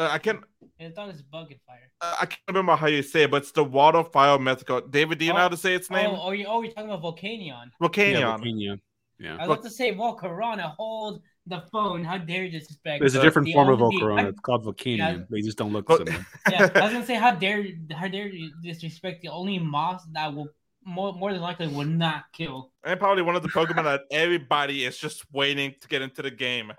[0.00, 0.36] Uh, I can
[0.78, 1.90] And I thought it's bug and fire.
[2.00, 4.80] uh, I can't remember how you say it, but it's the water fire mythical.
[4.80, 6.10] David, do you know Oh, how to say its name?
[6.10, 7.66] Oh, oh, you, oh, you're talking about Volcanion.
[7.82, 8.20] Volcanion.
[8.20, 8.80] Yeah, Volcanion.
[9.18, 9.34] Yeah.
[9.34, 10.74] I was about to say Volcarona.
[10.78, 12.02] Hold the phone.
[12.04, 13.00] How dare you disrespect?
[13.00, 14.20] There's a different the form of Volcarona.
[14.24, 14.98] I- It's called Volcanion.
[14.98, 15.18] Yeah.
[15.30, 16.24] They just don't look But- similar.
[16.50, 17.62] yeah, I was gonna say how dare
[18.00, 20.48] how dare you disrespect the only moss that will
[20.86, 22.72] more more than likely will not kill.
[22.84, 26.30] and probably one of the Pokemon that everybody is just waiting to get into the
[26.30, 26.72] game.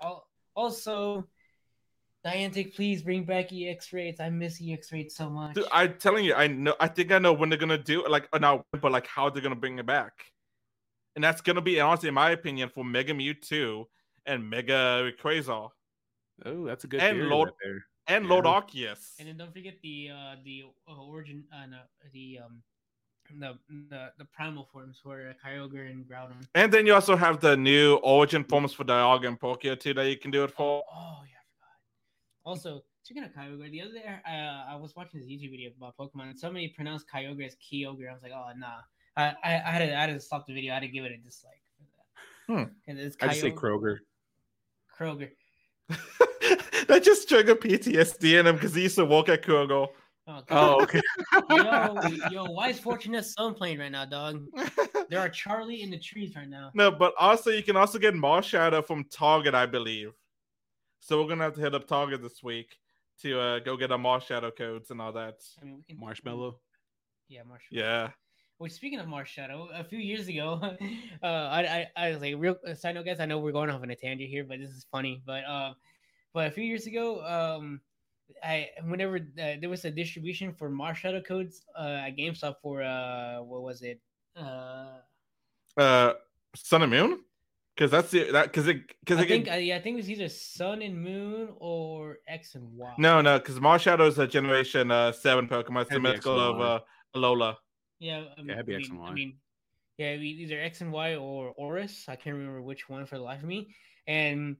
[0.56, 1.24] Also,
[2.24, 4.20] Niantic, please bring back EX raids.
[4.20, 5.54] I miss EX raids so much.
[5.54, 6.74] Dude, I'm telling you, I know.
[6.78, 9.28] I think I know when they're gonna do it, like uh, now, but like how
[9.28, 10.12] they're gonna bring it back,
[11.16, 13.86] and that's gonna be honestly, in my opinion, for Mega Mewtwo
[14.26, 15.68] and Mega Rayquaza
[16.44, 17.84] Oh, that's a good And Lord- right there.
[18.16, 18.30] and Yeah.
[18.30, 19.14] Lord Arceus.
[19.18, 21.78] and then don't forget the uh the uh, origin uh no,
[22.12, 22.62] the um
[23.38, 23.58] the
[23.88, 26.46] the the primal forms for Kyogre and Groudon.
[26.54, 30.08] And then you also have the new Origin forms for Dialga and Palkia too that
[30.08, 30.84] you can do it for.
[30.92, 31.41] Oh yeah, I forgot.
[32.44, 35.96] Also, speaking of Kyogre, the other day uh, I was watching this YouTube video about
[35.96, 38.10] Pokemon, and somebody pronounced Kyogre as Kyogre.
[38.10, 38.80] I was like, oh nah.
[39.16, 40.72] I, I, I had to I had to stop the video.
[40.72, 42.66] I had to give it a dislike for that.
[42.66, 42.98] Hmm.
[42.98, 43.98] it's I say Kroger.
[44.98, 45.30] Kroger.
[46.88, 49.88] that just triggered PTSD in him because he used to walk at Kroger.
[50.28, 51.00] Oh, Oh, okay.
[51.50, 52.00] yo,
[52.30, 54.46] yo, why is Fortunate Son playing right now, dog?
[55.10, 56.70] There are Charlie in the trees right now.
[56.74, 60.12] no, but also you can also get Marshadow from Target, I believe.
[61.04, 62.76] So we're gonna have to hit up Target this week
[63.22, 65.40] to uh, go get our Marshadow codes and all that.
[65.60, 66.60] I mean, we can Marshmallow.
[67.28, 67.84] Yeah, Marshmallow.
[67.84, 68.10] Yeah.
[68.58, 70.60] Which speaking of Marshadow, a few years ago,
[71.22, 73.18] uh, I, I I was like real side note, guys.
[73.18, 75.20] I know we're going off on a tangent here, but this is funny.
[75.26, 75.74] But uh,
[76.32, 77.80] but a few years ago, um,
[78.44, 83.42] I whenever uh, there was a distribution for Marshadow codes uh, at GameStop for uh,
[83.42, 84.00] what was it?
[84.36, 84.98] Uh,
[85.76, 86.12] Uh,
[86.54, 87.24] Sun and Moon,
[87.74, 89.96] because that's the that because it because I it think uh, yeah, I think it
[89.98, 92.92] was either Sun and Moon or X and Y.
[92.98, 95.82] no no because Marshadow is a Generation uh seven Pokemon.
[95.82, 96.64] It's the That'd mythical of and Y.
[96.64, 96.80] uh
[97.16, 97.56] Alola.
[97.98, 99.12] Yeah, I mean, it'd be I X mean, and I Y.
[99.12, 99.38] mean,
[99.98, 102.08] yeah, it'd be either X and Y or ORAS.
[102.08, 103.74] I can't remember which one for the life of me.
[104.06, 104.56] And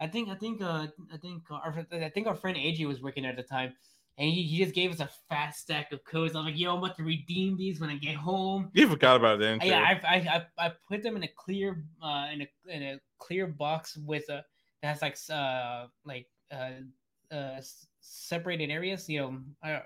[0.00, 3.24] I think, I think, uh, I think our, I think our friend AJ was working
[3.24, 3.74] at the time,
[4.18, 6.36] and he, he just gave us a fast stack of codes.
[6.36, 8.70] I'm like, yo, I'm about to redeem these when I get home.
[8.72, 9.58] You forgot about them.
[9.62, 13.00] Yeah, I, I, I, I put them in a clear uh in a in a
[13.18, 14.44] clear box with a
[14.82, 17.60] that has like uh like uh uh
[18.00, 19.40] separated areas, you know,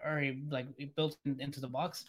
[0.04, 0.66] already like
[0.96, 2.04] built in, into the box.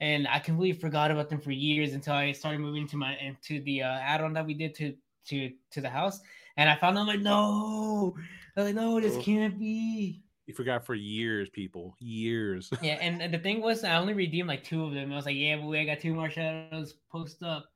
[0.00, 3.60] And I completely forgot about them for years until I started moving to my into
[3.62, 4.94] the uh, add-on that we did to
[5.26, 6.20] to to the house,
[6.56, 8.14] and I found them like no,
[8.56, 9.22] I was like no, this Oh.
[9.22, 10.23] can't be.
[10.46, 11.96] You forgot for years, people.
[11.98, 12.70] Years.
[12.82, 15.12] Yeah, and, and the thing was, I only redeemed like two of them.
[15.12, 17.66] I was like, yeah, boy, I got two more shadows post up.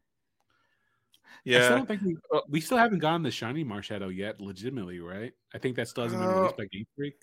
[1.45, 4.41] Yeah, I still don't think we, Uh, we still haven't gotten the shiny Marshadow yet,
[4.41, 5.33] legitimately, right?
[5.55, 7.15] I think that still hasn't been Uh, released by Game Freak.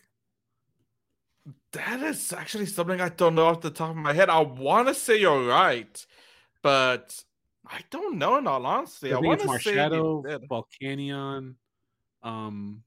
[1.73, 4.29] That is actually something I don't know off the top of my head.
[4.29, 6.05] I want to say you're right,
[6.63, 7.23] but
[7.67, 8.37] I don't know.
[8.37, 10.47] In all honesty, I, I want it's to say Marshadow.
[10.49, 11.55] Volcanion,
[12.23, 12.81] um,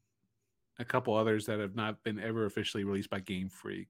[0.78, 3.88] a couple others that have not been ever officially released by Game Freak.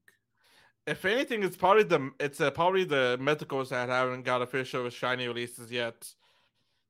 [0.86, 5.26] If anything, it's probably the it's uh, probably the mythicals that haven't got official shiny
[5.28, 6.12] releases yet.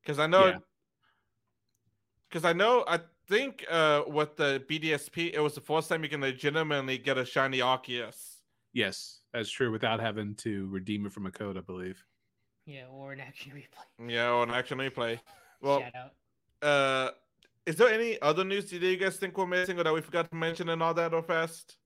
[0.02, 0.58] Because I know, Yeah.
[2.28, 6.08] because I know, I think uh with the BDSP, it was the first time you
[6.08, 8.36] can legitimately get a shiny Arceus.
[8.72, 9.72] Yes, that's true.
[9.72, 12.04] Without having to redeem it from a code, I believe.
[12.66, 14.10] Yeah, or an action replay.
[14.10, 15.18] Yeah, or an action replay.
[15.60, 16.12] Well, Shout out.
[16.62, 17.10] uh,
[17.68, 20.30] is there any other news that you guys think we're missing or that we forgot
[20.30, 21.76] to mention and all that or fast?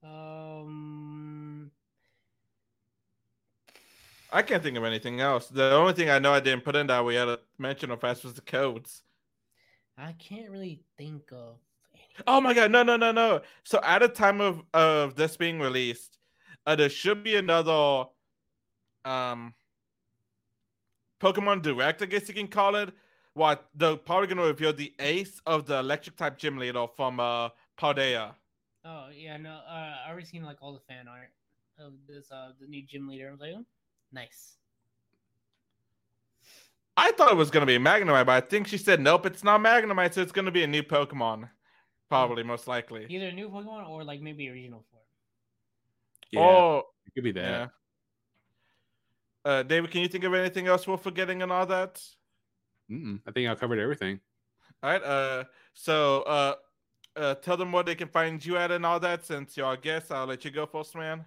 [0.00, 1.72] Um,
[4.32, 5.48] I can't think of anything else.
[5.48, 7.96] The only thing I know I didn't put in that we had to mention or
[7.96, 9.02] fast was the codes.
[9.98, 11.56] I can't really think of.
[11.92, 12.04] Any.
[12.28, 13.40] Oh my god, no, no, no, no.
[13.64, 16.16] So at the time of of this being released,
[16.64, 18.04] uh, there should be another
[19.04, 19.52] um
[21.20, 22.94] Pokemon Direct, I guess you can call it.
[23.34, 27.48] What they're probably gonna reveal the ace of the electric type gym leader from uh
[27.76, 28.32] Paldea.
[28.84, 29.50] Oh yeah, no.
[29.50, 31.30] Uh, I already seen like all the fan art
[31.78, 32.30] of this.
[32.30, 33.28] Uh, the new gym leader.
[33.28, 33.64] I was like, oh,
[34.12, 34.56] nice.
[36.96, 39.60] I thought it was gonna be Magnemite, but I think she said nope, it's not
[39.60, 41.48] Magnemite, so it's gonna be a new Pokemon.
[42.08, 43.06] Probably, most likely.
[43.08, 45.02] Either a new Pokemon or like maybe a regional form.
[46.30, 47.40] Yeah, Oh, it could be that.
[47.42, 47.66] yeah.
[49.44, 52.00] Uh, David, can you think of anything else we're forgetting and all that?
[52.90, 53.20] Mm-mm.
[53.26, 54.20] I think I covered everything.
[54.82, 55.02] All right.
[55.02, 56.54] Uh, so uh,
[57.16, 59.24] uh, tell them where they can find you at and all that.
[59.24, 61.24] Since you're our guest, I'll let you go first, man.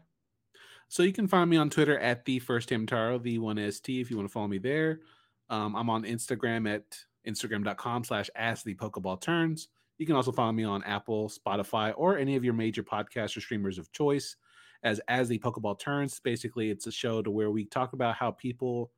[0.89, 4.10] So you can find me on Twitter at the first Hamtaro, the one ST, if
[4.10, 5.01] you want to follow me there.
[5.49, 6.84] Um, I'm on Instagram at
[7.28, 9.68] instagram.com slash as the Pokeball turns.
[9.97, 13.41] You can also follow me on Apple, Spotify, or any of your major podcast or
[13.41, 14.36] streamers of choice
[14.84, 16.20] as as the Pokeball turns.
[16.20, 18.91] Basically, it's a show to where we talk about how people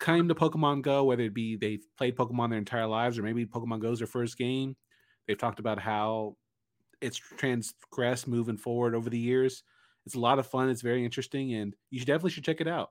[0.00, 3.46] came to Pokemon Go, whether it be they've played Pokemon their entire lives or maybe
[3.46, 4.76] Pokemon Go is their first game.
[5.26, 6.36] They've talked about how
[7.00, 9.62] it's transgressed moving forward over the years.
[10.06, 10.70] It's a lot of fun.
[10.70, 12.90] It's very interesting, and you should definitely should check it out.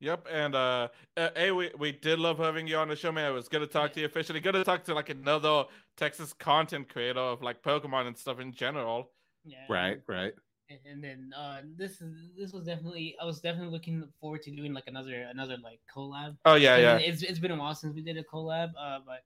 [0.00, 0.26] Yep.
[0.30, 3.30] And uh, uh, hey, we, we did love having you on the show, man.
[3.30, 4.40] It was good to talk to you officially.
[4.40, 5.64] Good to talk to like another
[5.96, 9.10] Texas content creator of like Pokemon and stuff in general.
[9.44, 9.64] Yeah.
[9.68, 10.34] Right, right.
[10.70, 14.74] And, then uh, this is this was definitely I was definitely looking forward to doing
[14.74, 16.36] like another another like collab.
[16.44, 16.96] Oh yeah, And yeah.
[16.98, 18.72] It's it's been a while since we did a collab.
[18.78, 19.22] Uh, but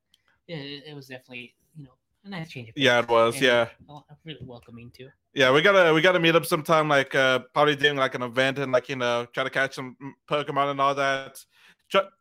[0.47, 1.91] yeah, it, it was definitely you know
[2.25, 2.75] a nice change of.
[2.77, 3.35] Yeah, it was.
[3.35, 3.69] And, Yeah.
[3.89, 5.09] uh, really welcoming too.
[5.35, 8.59] Yeah, we gotta we gotta meet up sometime, like uh probably doing like an event
[8.59, 11.45] and like you know try to catch some mm, Pokemon and all that.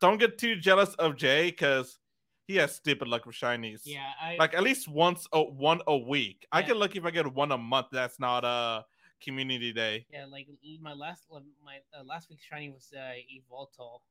[0.01, 1.99] Don't get too jealous of Jay because
[2.47, 3.82] he has stupid luck with shinies.
[3.86, 6.47] Yeah, I like at least once a one a week.
[6.51, 7.88] I get lucky if I get one a month.
[7.91, 8.84] That's not a
[9.22, 10.05] community day.
[10.11, 10.47] Yeah, like
[10.82, 11.26] my last
[11.63, 14.01] my uh, last week's shiny was uh, Evoltol,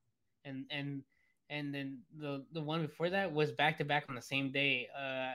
[0.45, 1.03] and and
[1.51, 4.89] and then the the one before that was back to back on the same day.
[4.97, 5.33] Uh,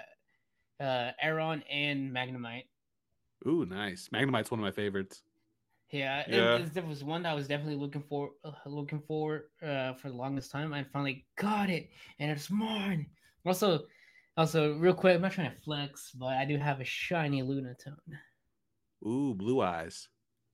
[0.83, 2.65] uh, Aron and Magnemite.
[3.47, 4.09] Ooh, nice.
[4.13, 5.23] Magnemite's one of my favorites.
[5.91, 6.65] Yeah, it- Yeah.
[6.73, 10.15] there was one that I was definitely looking for, uh, looking for uh, for the
[10.15, 10.73] longest time.
[10.73, 13.05] I finally got it, and it's mine.
[13.45, 13.85] Also,
[14.35, 18.17] also real quick, I'm not trying to flex, but I do have a shiny Lunatone.
[19.03, 20.07] Ooh, blue eyes.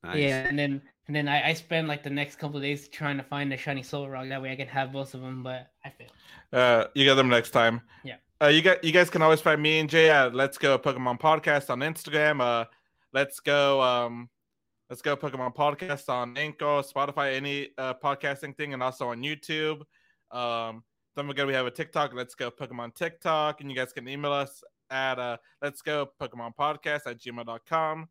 [0.04, 0.18] Nice.
[0.18, 3.18] Yeah, and then and then I, I spent like the next couple of days trying
[3.18, 4.30] to find a shiny Solrock.
[4.30, 6.12] That way I can have both of them, but I failed.
[6.52, 7.82] Uh, you get them next time.
[8.04, 8.16] Yeah.
[8.42, 11.20] Uh, you got you guys can always find me and Jay at Let's Go Pokemon
[11.20, 12.42] Podcast on Instagram.
[12.42, 12.66] Uh,
[13.14, 14.30] Let's Go um,
[14.89, 19.82] Let's Go Pokemon Podcast on Anchor, Spotify, any uh, podcasting thing, and also on YouTube.
[20.32, 20.84] Um,
[21.16, 22.14] don't forget we have a TikTok.
[22.14, 26.54] Let's Go Pokemon TikTok, and you guys can email us at uh, Let's Go Pokemon
[26.60, 28.08] Podcast at gmail.com.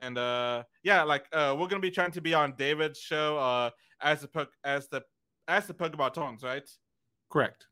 [0.00, 3.70] And uh, yeah, like uh, we're gonna be trying to be on David's show uh,
[4.00, 5.02] as the po- as the
[5.48, 6.68] as the Pokemon Tones, right?
[7.30, 7.66] Correct.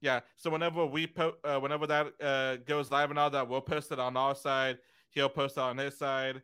[0.00, 0.20] Yeah.
[0.36, 3.92] So whenever we po- uh, whenever that uh, goes live and all that, we'll post
[3.92, 4.78] it on our side.
[5.10, 6.42] he'll post it on his side.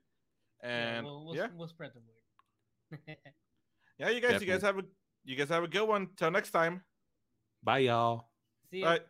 [0.62, 3.16] And we'll, we'll, yeah, we'll spread the word.
[3.98, 4.82] yeah, you guys, you guys have a
[5.24, 6.08] you guys have a good one.
[6.16, 6.82] Till next time.
[7.62, 8.28] Bye, y'all.
[8.70, 8.90] See All ya.
[8.92, 9.02] right.